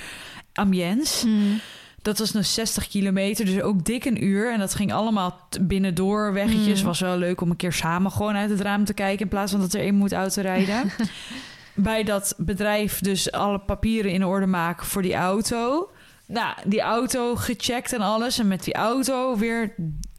[0.53, 1.23] Amiens.
[1.25, 1.59] Mm.
[2.01, 4.53] Dat was nog 60 kilometer, dus ook dik een uur.
[4.53, 6.79] En dat ging allemaal binnendoor, weggetjes.
[6.79, 6.85] Mm.
[6.85, 9.19] Was wel leuk om een keer samen gewoon uit het raam te kijken...
[9.19, 10.91] in plaats van dat er één moet autorijden.
[11.73, 15.89] Bij dat bedrijf dus alle papieren in orde maken voor die auto.
[16.31, 18.39] Nou, die auto gecheckt en alles.
[18.39, 19.73] En met die auto weer...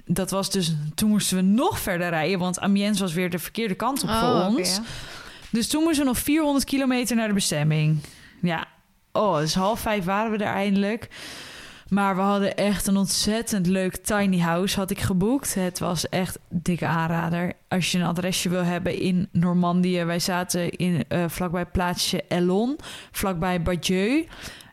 [0.05, 0.75] Dat was dus...
[0.95, 2.39] Toen moesten we nog verder rijden...
[2.39, 4.75] want Amiens was weer de verkeerde kant op voor Oh, oké, ons.
[4.77, 4.83] ja.
[5.51, 7.99] Dus toen moesten we nog 400 kilometer naar de bestemming.
[8.43, 8.67] Ja,
[9.13, 11.09] oh, dus half vijf waren we er eindelijk.
[11.89, 15.55] Maar we hadden echt een ontzettend leuk tiny house had ik geboekt.
[15.55, 17.53] Het was echt dikke aanrader.
[17.69, 20.05] Als je een adresje wil hebben in Normandië.
[20.05, 22.79] Wij zaten in, eh, vlakbij plaatsje Elon,
[23.13, 24.27] vlakbij Badieu.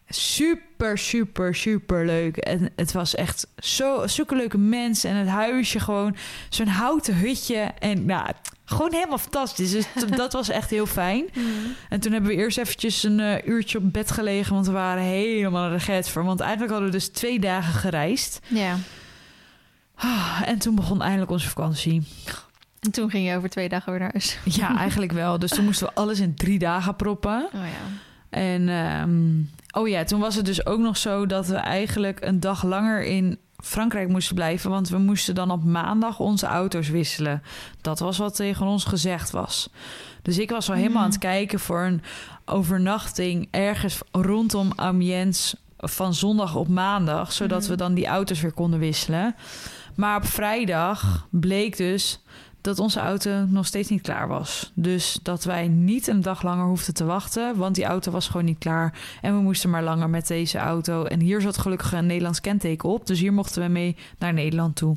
[0.09, 2.37] Super, super, super leuk.
[2.37, 5.09] En het was echt zo, zulke leuke mensen.
[5.09, 6.15] En het huisje gewoon,
[6.49, 7.57] zo'n houten hutje.
[7.79, 8.31] En nou,
[8.65, 9.71] gewoon helemaal fantastisch.
[9.71, 9.85] Dus
[10.15, 11.25] dat was echt heel fijn.
[11.37, 11.75] Mm.
[11.89, 15.03] En toen hebben we eerst eventjes een eh, uurtje op bed gelegen, want we waren
[15.03, 16.23] helemaal de get voor.
[16.23, 18.39] Want eigenlijk hadden we dus twee dagen gereisd.
[18.47, 18.77] Ja.
[19.95, 22.03] Ah, en toen begon eindelijk onze vakantie.
[22.79, 24.37] En toen ging je over twee dagen weer naar huis.
[24.43, 25.39] Ja, eigenlijk wel.
[25.39, 27.49] Dus toen moesten we alles in drie dagen proppen.
[27.53, 27.99] Oh ja.
[28.29, 29.41] En ehm,
[29.71, 33.03] oh ja, toen was het dus ook nog zo dat we eigenlijk een dag langer
[33.03, 34.69] in Frankrijk moesten blijven.
[34.69, 37.41] Want we moesten dan op maandag onze auto's wisselen.
[37.81, 39.69] Dat was wat tegen ons gezegd was.
[40.21, 41.03] Dus ik was al helemaal Mm.
[41.03, 42.01] aan het kijken voor een
[42.45, 47.31] overnachting ergens rondom Amiens van zondag op maandag.
[47.31, 47.69] Zodat Mhm.
[47.69, 49.35] we dan die auto's weer konden wisselen.
[49.95, 52.23] Maar op vrijdag bleek dus
[52.67, 54.71] dat onze auto nog steeds niet klaar was.
[54.73, 58.45] Dus dat wij niet een dag langer hoefden te wachten, want die auto was gewoon
[58.45, 58.99] niet klaar.
[59.21, 61.03] En we moesten maar langer met deze auto.
[61.03, 64.75] En hier zat gelukkig een Nederlands kenteken op, dus hier mochten we mee naar Nederland
[64.75, 64.95] toe.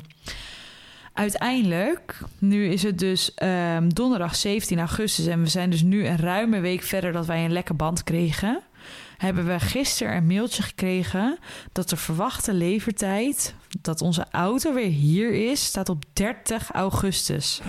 [1.13, 6.17] Uiteindelijk, nu is het dus ehm, donderdag 17 augustus en we zijn dus nu een
[6.17, 8.59] ruime week verder dat wij een lekke band kregen.
[9.21, 11.37] Hebben we gisteren een mailtje gekregen
[11.71, 17.61] dat de verwachte levertijd dat onze auto weer hier is, staat op 30 augustus.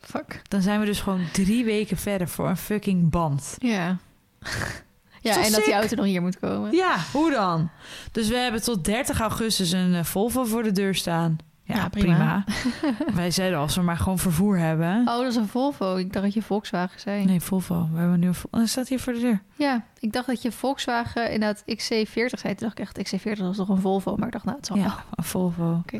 [0.00, 0.42] Fuck.
[0.48, 3.56] Dan zijn we dus gewoon drie weken verder voor een fucking band.
[3.58, 3.96] Ja.
[5.20, 6.72] Ja, en dat die auto nog hier moet komen.
[6.72, 7.70] Ja, hoe dan?
[8.12, 11.36] Dus we hebben tot 30 augustus een eh, Volvo voor de deur staan.
[11.66, 12.44] Ja, prima.
[12.78, 13.14] prima.
[13.20, 14.98] Wij zeiden als we maar gewoon vervoer hebben.
[14.98, 15.96] Oh, dat is een Volvo.
[15.96, 17.24] Ik dacht dat je Volkswagen zei.
[17.24, 17.88] Nee, Volvo.
[17.92, 18.58] We hebben nu een Volvo.
[18.58, 19.42] Dat staat hier voor de deur.
[19.56, 22.54] Ja, ik dacht dat je Volkswagen inderdaad XC40 zei.
[22.54, 24.16] Toen dacht ik echt, XC40 was toch een Volvo?
[24.16, 24.84] Maar ik dacht, nou, het zal wel.
[24.86, 25.74] Ja, een Volvo.
[25.82, 25.98] Oké.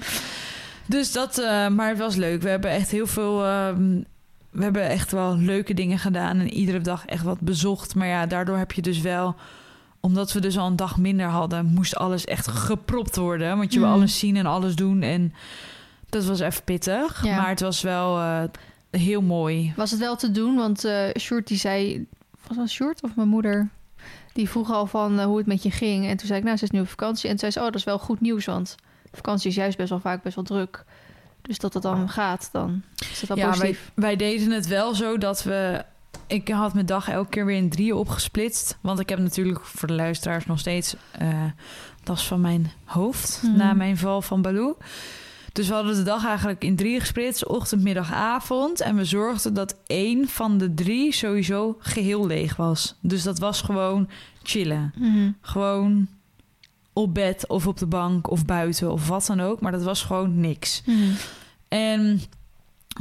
[0.87, 2.43] Dus dat, eh, maar het was leuk.
[2.43, 3.45] We hebben echt heel veel.
[3.45, 4.01] ehm,
[4.51, 7.95] we hebben echt wel leuke dingen gedaan en iedere dag echt wat bezocht.
[7.95, 9.35] Maar ja, daardoor heb je dus wel,
[10.07, 13.57] omdat we dus al een dag minder hadden, moest alles echt gepropt worden.
[13.57, 13.95] Want je wil Mm.
[13.95, 15.03] alles zien en alles doen.
[15.03, 15.35] En
[16.09, 17.25] dat was even pittig.
[17.25, 17.37] Ja.
[17.37, 18.43] Maar het was wel eh,
[18.91, 19.73] heel mooi.
[19.77, 20.57] Was het wel te doen?
[20.57, 22.07] Want eh Sjoerd die zei...
[22.47, 23.69] Was dat Sjoerd of mijn moeder?
[24.33, 26.07] Die vroeg al van eh, hoe het met je ging.
[26.09, 27.25] En toen zei ik, nou, ze is nu op vakantie.
[27.25, 28.45] En toen zei ze, oh, dat is wel goed nieuws.
[28.45, 28.75] Want
[29.13, 30.85] vakantie is juist best wel vaak best wel druk.
[31.43, 33.91] Dus dat het dan gaat, dan is het wel Ja, wij, positief.
[33.95, 35.85] wij deden het wel zo dat we
[36.27, 38.79] ik had mijn dag elke keer weer in drieën opgesplitst.
[38.81, 41.45] Want ik heb natuurlijk voor de luisteraars nog steeds uh,
[42.05, 43.57] last van mijn hoofd Mhm.
[43.57, 44.77] na mijn val van Baloo.
[45.53, 48.81] Dus we hadden de dag eigenlijk in drieën gesplitst, ochtend, middag, avond.
[48.81, 52.95] En we zorgden dat één van de drie sowieso geheel leeg was.
[53.01, 54.09] Dus dat was gewoon
[54.43, 54.93] chillen.
[54.99, 55.31] Mhm.
[55.41, 56.07] Gewoon
[56.93, 59.61] op bed of op de bank of buiten of wat dan ook.
[59.61, 60.83] Maar dat was gewoon niks.
[60.87, 61.11] Mhm.
[61.69, 62.21] En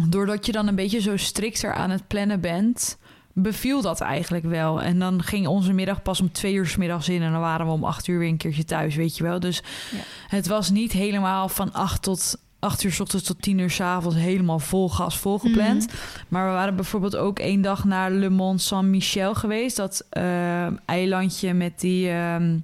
[0.09, 2.97] doordat je dan een beetje zo strikter aan het plannen bent,
[3.37, 4.81] beviel dat eigenlijk wel.
[4.81, 7.65] En dan ging onze middag pas om twee uur 's middags in en dan waren
[7.65, 9.39] we om acht uur weer een keertje thuis, weet je wel.
[9.39, 9.97] Dus Ja.
[10.27, 13.79] het was niet helemaal van acht tot acht uur 's ochtends tot tien uur 's
[13.81, 15.87] avonds helemaal vol gas volgepland.
[15.87, 15.95] Mhm.
[16.27, 19.75] Maar we waren bijvoorbeeld ook één dag naar Le Mont Saint-Michel geweest.
[19.75, 22.09] Dat eh, eilandje met die...
[22.09, 22.57] ehm,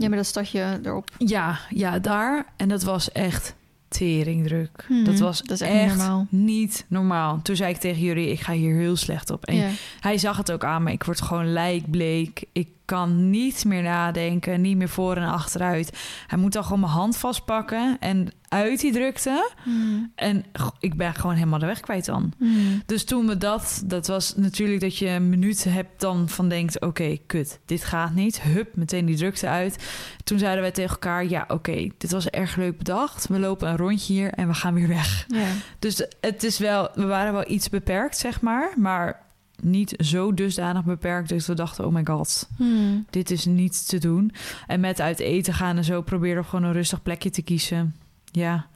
[0.00, 1.10] Ja, met dat stadje erop.
[1.18, 2.46] ja, ja, daar.
[2.56, 3.54] En dat was echt
[3.90, 4.86] teringdruk.
[4.88, 5.04] Mhm.
[5.04, 6.26] Dat was Dat is echt echt, niet normaal.
[6.30, 7.40] niet normaal.
[7.42, 9.44] Toen zei ik tegen jullie, ik ga hier heel slecht op.
[9.44, 9.70] En
[10.00, 10.92] hij zag het ook aan me.
[10.92, 12.44] Ik word gewoon lijkbleek.
[12.52, 15.98] Ik kan niet meer nadenken, niet meer voor en achteruit.
[16.26, 19.50] Hij moet dan gewoon mijn hand vastpakken en uit die drukte.
[19.64, 20.04] Mhm.
[20.14, 20.44] En
[20.78, 22.32] ik ben gewoon helemaal de weg kwijt dan.
[22.38, 22.52] Mhm.
[22.86, 26.80] Dus toen we dat, dat was natuurlijk dat je een minuut hebt dan van denkt,
[26.80, 28.40] oké, kut, dit gaat niet.
[28.40, 29.84] Hup, meteen die drukte uit.
[30.24, 33.26] Toen zeiden wij tegen elkaar, ja, oké, dit was erg leuk bedacht.
[33.26, 35.24] We lopen een rondje hier en we gaan weer weg.
[35.28, 35.48] Ja.
[35.78, 39.28] Dus het is wel, we waren wel iets beperkt, zeg maar, maar
[39.62, 41.28] niet zo dusdanig beperkt.
[41.28, 42.98] Dus we dachten, oh my god, Mhm.
[43.10, 44.32] dit is niet te doen.
[44.66, 47.94] En met uit eten gaan en zo probeerden we gewoon een rustig plekje te kiezen.
[48.32, 48.66] Ja,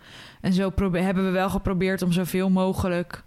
[0.41, 3.22] en zo hebben we wel geprobeerd om zoveel mogelijk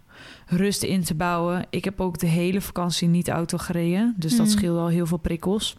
[0.46, 1.66] rust in te bouwen.
[1.70, 4.52] Ik heb ook de hele vakantie niet auto gereden, dus dat Mm.
[4.52, 5.76] scheelde al heel veel prikkels.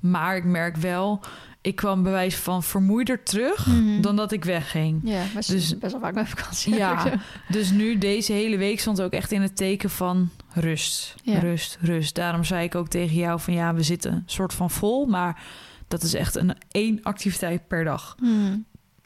[0.00, 1.20] Maar ik merk wel,
[1.66, 4.00] ik kwam bij wijze van vermoeider terug Mhm.
[4.00, 5.00] dan dat ik wegging.
[5.04, 6.74] Ja, Dus- best wel vaak mijn vakantie.
[6.74, 7.12] Ja.
[7.48, 11.14] Dus nu, deze hele week stond ook echt in het teken van rust.
[11.22, 11.38] Ja.
[11.38, 12.14] Rust, rust.
[12.14, 15.42] Daarom zei ik ook tegen jou van ja, we zitten soort van vol, maar
[15.88, 18.16] dat is echt een één activiteit per dag.
[18.20, 18.56] Mhm.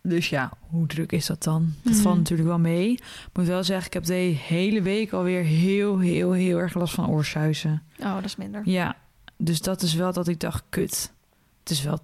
[0.03, 1.75] Dus ja, hoe druk is dat dan?
[1.83, 2.03] Dat Mhm.
[2.03, 2.91] valt natuurlijk wel mee.
[2.93, 3.03] Ik
[3.33, 4.15] moet wel zeggen, ik heb de
[4.47, 7.83] hele week alweer heel, heel, heel erg last van oorsuizen.
[7.99, 8.63] Oh, dat is minder.
[8.65, 8.97] Ja,
[9.37, 11.13] dus dat is wel dat ik dacht, kut.
[11.61, 11.99] Het is wel,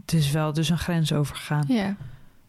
[0.00, 1.64] het is wel dus een grens overgegaan.
[1.68, 1.94] Ja,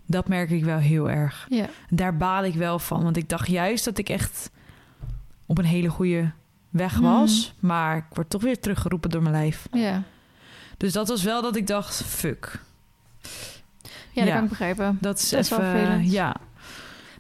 [0.06, 1.45] Dat merk ik wel heel erg.
[1.50, 1.66] ja.
[1.89, 3.04] Daar baal ik wel van.
[3.04, 4.50] Want ik dacht juist dat ik echt
[5.45, 6.32] op een hele goede
[6.70, 7.54] weg was.
[7.60, 9.68] Maar ik word toch weer teruggeroepen door mijn lijf.
[9.72, 10.04] Ja,
[10.78, 12.60] Dus dat was wel dat ik dacht, fuck.
[13.22, 13.30] ja
[14.14, 14.34] dat Ja.
[14.34, 14.97] kan ik begrijpen.
[15.02, 15.72] Dat is Dat is wel even...
[15.72, 16.12] vervelend.
[16.12, 16.36] ja,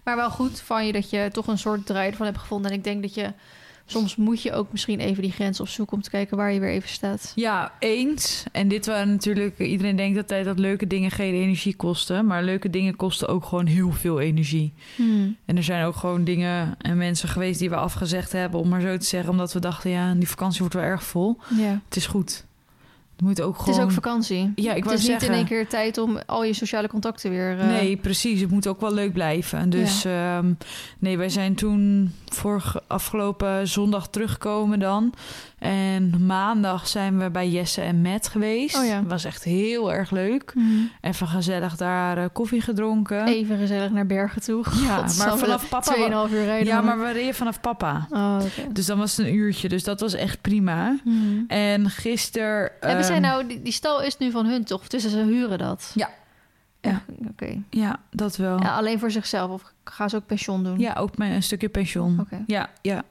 [0.03, 2.71] Maar wel goed van je dat je toch een soort draai ervan hebt gevonden.
[2.71, 3.33] En ik denk dat je...
[3.91, 5.95] Soms moet je ook misschien even die grens opzoeken...
[5.95, 7.31] om te kijken waar je weer even staat.
[7.35, 8.43] ja, eens.
[8.51, 9.59] En dit waren natuurlijk...
[9.59, 12.25] Iedereen denkt altijd dat leuke dingen geen energie kosten.
[12.25, 14.73] Maar leuke dingen kosten ook gewoon heel veel energie.
[14.95, 15.37] Hmm.
[15.45, 18.59] En er zijn ook gewoon dingen en mensen geweest die we afgezegd hebben...
[18.59, 19.29] om maar zo te zeggen.
[19.29, 21.37] Omdat we dachten, ja, die vakantie wordt wel erg vol.
[21.57, 21.81] Ja.
[21.85, 22.47] Het is goed.
[23.19, 23.67] Het moet ook gewoon...
[23.67, 24.51] Het is ook vakantie.
[24.55, 25.21] Ja, ik het is zeggen...
[25.21, 27.59] niet in één keer tijd om al je sociale contacten weer...
[27.59, 28.41] eh, Nee, precies.
[28.41, 29.69] Het moet ook wel leuk blijven.
[29.69, 30.53] Dus ehm,
[30.99, 35.13] nee, wij zijn toen vorige afgelopen zondag teruggekomen dan.
[35.59, 38.77] En maandag zijn we bij Jesse en Matt geweest.
[38.77, 39.03] Oh ja.
[39.03, 40.51] Was echt heel erg leuk.
[40.53, 40.91] hmm.
[41.01, 43.27] Even gezellig daar eh, koffie gedronken.
[43.27, 44.65] Even gezellig naar Bergen toe.
[44.85, 45.95] Ja, maar vanaf papa...
[46.27, 46.67] 2,5 uur rijden.
[46.67, 48.07] Ja, maar we reden vanaf papa.
[48.09, 48.39] Oh.
[48.71, 49.69] Dus dan was het een uurtje.
[49.69, 50.95] Dus dat was echt prima.
[51.03, 51.43] Hmm.
[51.47, 52.71] En gisteren...
[52.79, 53.47] Hebben zij ehm, nou...
[53.47, 54.87] Die, die stal is nu van hun, toch?
[54.87, 55.91] Dus ze huren dat?
[55.95, 56.09] Ja.
[56.81, 57.01] Ja.
[57.29, 57.61] Oké.
[57.69, 58.59] Ja, dat wel.
[58.61, 59.51] Ja, alleen voor zichzelf?
[59.51, 60.79] Of gaan ze ook pensioen doen?
[60.79, 62.19] Ja, ook met een stukje pensioen.
[62.19, 62.43] Oké.
[62.47, 63.03] Ja, ja.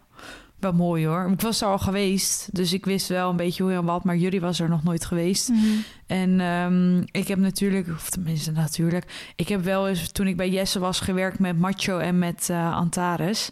[0.59, 1.31] Wel mooi hoor.
[1.33, 4.05] Ik was er al geweest, dus ik wist wel een beetje hoe en wat.
[4.05, 5.49] Maar jullie was er nog nooit geweest.
[5.49, 5.67] Mhm.
[6.07, 9.33] En ehm, ik heb natuurlijk, of tenminste natuurlijk...
[9.37, 12.77] Ik heb wel eens, toen ik bij Jesse was, gewerkt met Macho en met eh,
[12.77, 13.51] Antares.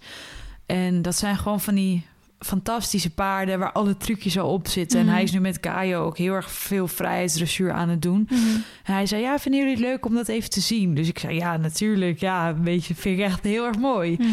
[0.67, 2.07] En dat zijn gewoon van die
[2.39, 3.59] fantastische paarden...
[3.59, 4.99] waar alle trucjes al op zitten.
[4.99, 5.09] Mhm.
[5.09, 8.27] En hij is nu met Kajo ook heel erg veel vrijheidsdressuur aan het doen.
[8.31, 8.39] Mhm.
[8.85, 10.95] En hij zei, ja, vinden jullie het leuk om dat even te zien?
[10.95, 12.21] Dus ik zei, ja, natuurlijk.
[12.21, 14.17] Ja, een beetje, vind ik echt heel erg mooi.
[14.19, 14.29] Mhm.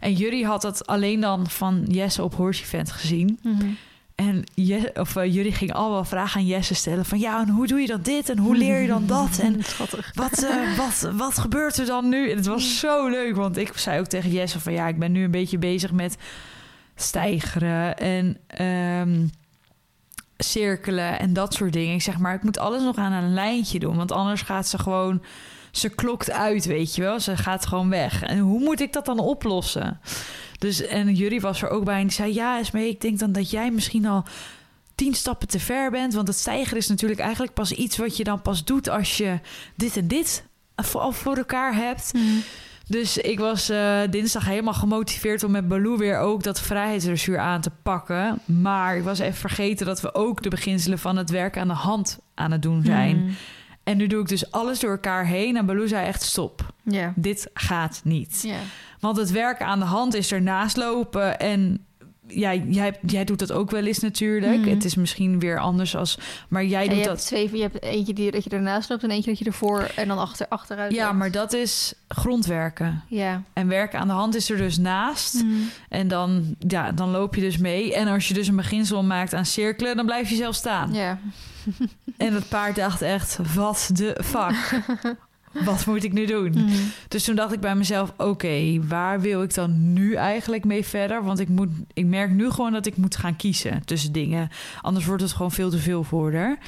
[0.00, 3.38] En jullie had het alleen dan van Jesse op Horse Event gezien.
[3.42, 3.66] Mhm.
[4.14, 7.04] En je, of, uh, jullie gingen allemaal vragen aan Jesse stellen.
[7.04, 8.28] Van ja, en hoe doe je dan dit?
[8.28, 9.38] En hoe leer je dan dat?
[9.42, 9.60] En
[10.14, 12.30] wat, uh, wat, wat gebeurt er dan nu?
[12.30, 13.36] En het was zo leuk.
[13.36, 16.16] Want ik zei ook tegen Jesse van ja, ik ben nu een beetje bezig met
[16.94, 18.38] stijgeren en
[19.00, 19.30] um,
[20.36, 21.94] cirkelen en dat soort dingen.
[21.94, 23.96] Ik zeg maar, ik moet alles nog aan een lijntje doen.
[23.96, 25.22] Want anders gaat ze gewoon
[25.76, 27.20] ze klokt uit, weet je wel.
[27.20, 28.22] Ze gaat gewoon weg.
[28.22, 30.00] En hoe moet ik dat dan oplossen?
[30.58, 32.34] Dus, en Jury was er ook bij en die zei...
[32.34, 34.24] ja, Esmee, ik denk dan dat jij misschien al
[34.94, 36.14] tien stappen te ver bent.
[36.14, 37.96] Want het stijgen is natuurlijk eigenlijk pas iets...
[37.96, 39.38] wat je dan pas doet als je
[39.74, 42.12] dit en dit al voor elkaar hebt.
[42.12, 42.24] Mhm.
[42.86, 47.60] Dus ik was eh, dinsdag helemaal gemotiveerd om met Baloo weer ook dat vrijheidsdressuur aan
[47.60, 48.38] te pakken.
[48.44, 51.74] Maar ik was even vergeten dat we ook de beginselen van het werk aan de
[51.74, 53.16] hand aan het doen zijn.
[53.16, 53.36] Hmm.
[53.82, 55.56] En nu doe ik dus alles door elkaar heen.
[55.56, 56.72] En Baloo zei echt stop.
[57.16, 58.44] Dit gaat niet.
[59.00, 61.38] Want het werken aan de hand is ernaast lopen.
[61.38, 61.86] En
[62.26, 64.60] ja, jij, jij doet dat ook wel eens natuurlijk.
[64.60, 64.68] Mhm.
[64.68, 66.18] Het is misschien weer anders als...
[66.48, 67.12] Maar jij En doet je dat...
[67.12, 69.80] hebt twee, je hebt eentje die, dat je ernaast loopt en eentje dat je ervoor
[69.96, 71.16] en dan achter, achteruit Ja, loopt.
[71.18, 73.02] maar dat is grondwerken.
[73.08, 73.42] Ja.
[73.52, 75.40] En werken aan de hand is er dus naast.
[75.40, 75.68] Hmm.
[75.88, 77.94] En dan, ja, dan loop je dus mee.
[77.94, 80.92] En als je dus een beginsel maakt aan cirkelen, dan blijf je zelf staan.
[80.92, 81.18] Ja.
[82.16, 84.82] En het paard dacht echt, wat de fuck?
[85.64, 86.52] wat moet ik nu doen?
[86.52, 86.90] Hmm.
[87.08, 91.24] Dus toen dacht ik bij mezelf, oké, waar wil ik dan nu eigenlijk mee verder?
[91.24, 94.48] Want ik, moet, ik merk nu gewoon dat ik moet gaan kiezen tussen dingen.
[94.82, 96.58] Anders wordt het gewoon veel te veel voor haar.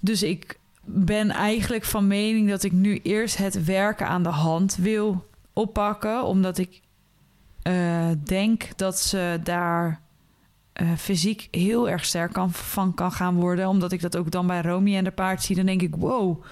[0.00, 4.76] Dus ik ben eigenlijk van mening dat ik nu eerst het werken aan de hand
[4.76, 6.24] wil oppakken.
[6.24, 6.80] Omdat ik
[7.62, 10.00] eh, denk dat ze daar
[10.72, 13.68] eh, fysiek heel erg sterk kan, van kan gaan worden.
[13.68, 15.56] Omdat ik dat ook dan bij Romy en de paard zie.
[15.56, 16.44] Dan denk ik, wow,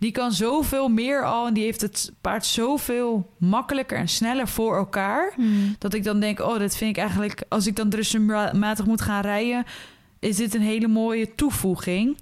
[0.00, 1.46] die kan zoveel meer al.
[1.46, 5.32] En die heeft het paard zoveel makkelijker en sneller voor elkaar.
[5.34, 5.76] Hmm.
[5.78, 7.42] Dat ik dan denk, oh, dat vind ik eigenlijk...
[7.48, 9.64] Als ik dan dressuurmatig moet gaan rijden...
[10.18, 12.18] is dit een hele mooie toevoeging.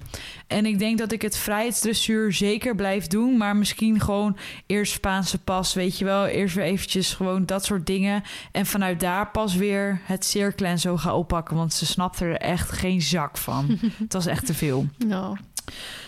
[0.47, 3.37] En ik denk dat ik het vrijheidsdressuur zeker blijf doen...
[3.37, 6.27] maar misschien gewoon eerst Spaanse pas, weet je wel.
[6.27, 8.23] Eerst weer eventjes gewoon dat soort dingen.
[8.53, 11.57] En vanuit daar pas weer het cirkelen en zo ga oppakken.
[11.57, 13.79] Want ze snapte er echt geen zak van.
[13.99, 14.87] het was echt te veel.
[15.07, 15.37] Nou,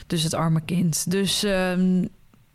[0.06, 1.10] Dus het arme kind.
[1.10, 2.04] Dus ehm,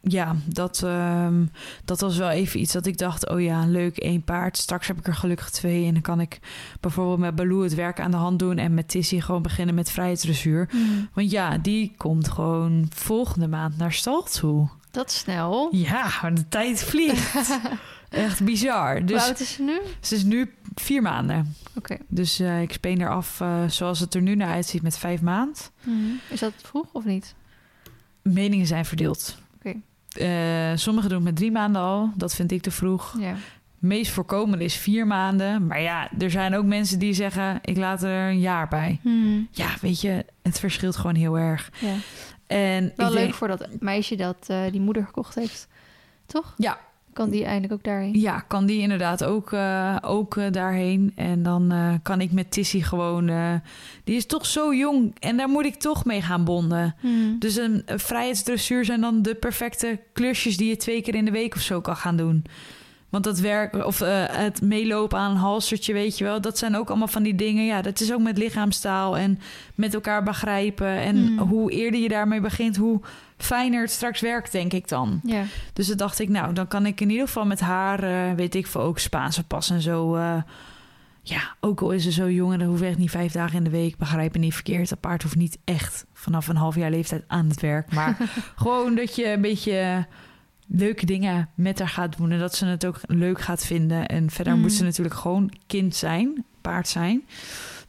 [0.07, 1.45] ja, dat, ehm,
[1.85, 3.29] dat was wel even iets dat ik dacht...
[3.29, 4.57] oh ja, leuk, één paard.
[4.57, 5.85] Straks heb ik er gelukkig twee.
[5.85, 6.39] En dan kan ik
[6.79, 8.57] bijvoorbeeld met Baloo het werk aan de hand doen...
[8.57, 10.67] en met Tissy gewoon beginnen met vrijheidsdressuur.
[10.71, 11.09] hmm.
[11.13, 14.69] Want ja, die komt gewoon volgende maand naar stal toe.
[14.91, 15.67] dat snel.
[15.71, 17.59] Ja, de tijd vliegt.
[18.09, 18.95] Echt bizar.
[18.97, 19.79] Hoe Dus oud is ze nu?
[19.99, 21.55] ze is nu vier maanden.
[21.75, 21.97] Oké.
[22.07, 25.21] Dus eh, ik speen er af eh, zoals het er nu naar uitziet met vijf
[25.21, 25.71] maand.
[25.83, 26.19] Hmm.
[26.29, 27.35] Is dat vroeg of niet?
[28.21, 29.37] Meningen zijn verdeeld.
[29.55, 29.73] Oké.
[30.09, 32.11] Eh, sommigen doen het met drie maanden al.
[32.15, 33.15] Dat vind ik te vroeg.
[33.19, 33.35] Ja.
[33.79, 35.67] Meest voorkomende is vier maanden.
[35.67, 37.59] Maar ja, er zijn ook mensen die zeggen...
[37.61, 38.99] ik laat er een jaar bij.
[39.01, 39.47] Hmm.
[39.51, 41.69] Ja, weet je, het verschilt gewoon heel erg.
[41.79, 41.93] ja.
[42.47, 45.67] En Wel leuk denk- voor dat meisje dat die moeder gekocht heeft.
[46.25, 46.53] Toch?
[46.57, 46.79] Ja.
[47.15, 48.19] Kan die eindelijk ook daarheen?
[48.19, 51.11] Ja, kan die inderdaad ook, eh, ook eh, daarheen.
[51.15, 53.25] En dan eh, kan ik met Tissy gewoon...
[54.03, 56.95] die is toch zo jong en daar moet ik toch mee gaan bonden.
[56.99, 57.39] Hmm.
[57.39, 60.57] Dus een, een vrijheidsdressuur zijn dan de perfecte klusjes...
[60.57, 62.43] die je twee keer in de week of zo kan gaan doen.
[63.15, 66.41] Want dat werk, of eh, het meelopen aan een halstertje, weet je wel...
[66.41, 67.65] dat zijn ook allemaal van die dingen.
[67.65, 69.39] Ja, dat is ook met lichaamstaal en
[69.75, 70.87] met elkaar begrijpen.
[70.87, 71.37] En Hmm.
[71.39, 73.01] hoe eerder je daarmee begint, hoe
[73.37, 75.19] fijner het straks werkt, denk ik dan.
[75.23, 75.43] Ja.
[75.73, 78.55] Dus dan dacht ik, nou, dan kan ik in ieder geval met haar, eh, weet
[78.55, 80.15] ik veel, ook Spaanse pas en zo.
[80.15, 80.35] eh,
[81.21, 83.57] ja, ook al is ze zo jong en dan hoef ik echt niet vijf dagen
[83.57, 83.97] in de week.
[83.97, 84.89] Begrijp me niet verkeerd.
[84.89, 87.91] Dat paard hoeft niet echt vanaf een half jaar leeftijd aan het werk.
[87.93, 88.17] Maar
[88.55, 90.05] gewoon dat je een beetje
[90.67, 92.31] leuke dingen met haar gaat doen.
[92.31, 94.05] En dat ze het ook leuk gaat vinden.
[94.07, 94.61] En verder Mm.
[94.61, 97.23] moet ze natuurlijk gewoon kind zijn, paard zijn.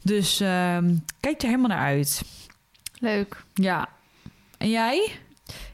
[0.03, 2.23] Dus ehm, kijk er helemaal naar uit.
[2.99, 3.45] Leuk.
[3.55, 3.89] Ja.
[4.59, 5.11] En jij?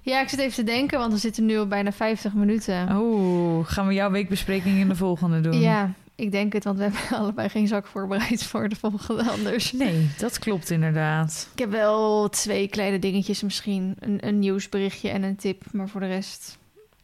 [0.03, 2.97] Ja, ik zit even te denken, want we zitten nu al bijna 50 minuten.
[2.99, 5.61] Oh, gaan we jouw weekbespreking in de volgende doen?
[5.61, 9.73] Ja, ik denk het, want we hebben allebei geen zak voorbereid voor de volgende anders.
[9.73, 11.49] Nee, dat klopt inderdaad.
[11.53, 13.97] Ik heb wel twee kleine dingetjes misschien.
[13.99, 16.59] Een, een nieuwsberichtje en een tip, maar voor de rest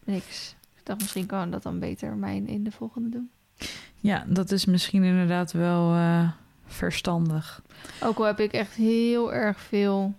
[0.09, 0.55] niks.
[0.77, 3.31] Ik dacht, misschien kan dat dan beter mijn in de volgende doen.
[4.01, 6.31] Ja, dat is misschien inderdaad wel eh,
[6.67, 7.63] verstandig.
[8.03, 10.15] Ook al heb ik echt heel erg veel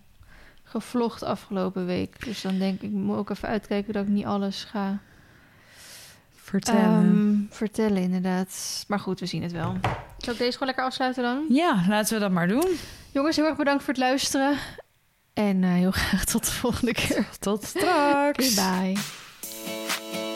[0.64, 2.26] gevlogd afgelopen week.
[2.26, 5.00] Dus dan denk ik, ik moet ook even uitkijken dat ik niet alles ga
[6.32, 7.06] Vertellen.
[7.50, 8.84] ehm, vertellen, inderdaad.
[8.88, 9.78] Maar goed, we zien het wel.
[10.18, 11.46] Zal ik deze gewoon lekker afsluiten dan?
[11.50, 12.76] ja, laten we dat maar doen.
[13.12, 14.58] Jongens, heel erg bedankt voor het luisteren.
[15.34, 17.28] En eh, heel graag tot de volgende keer.
[17.40, 18.54] Tot straks.
[18.56, 18.98] Bye.
[19.70, 20.29] Thank you.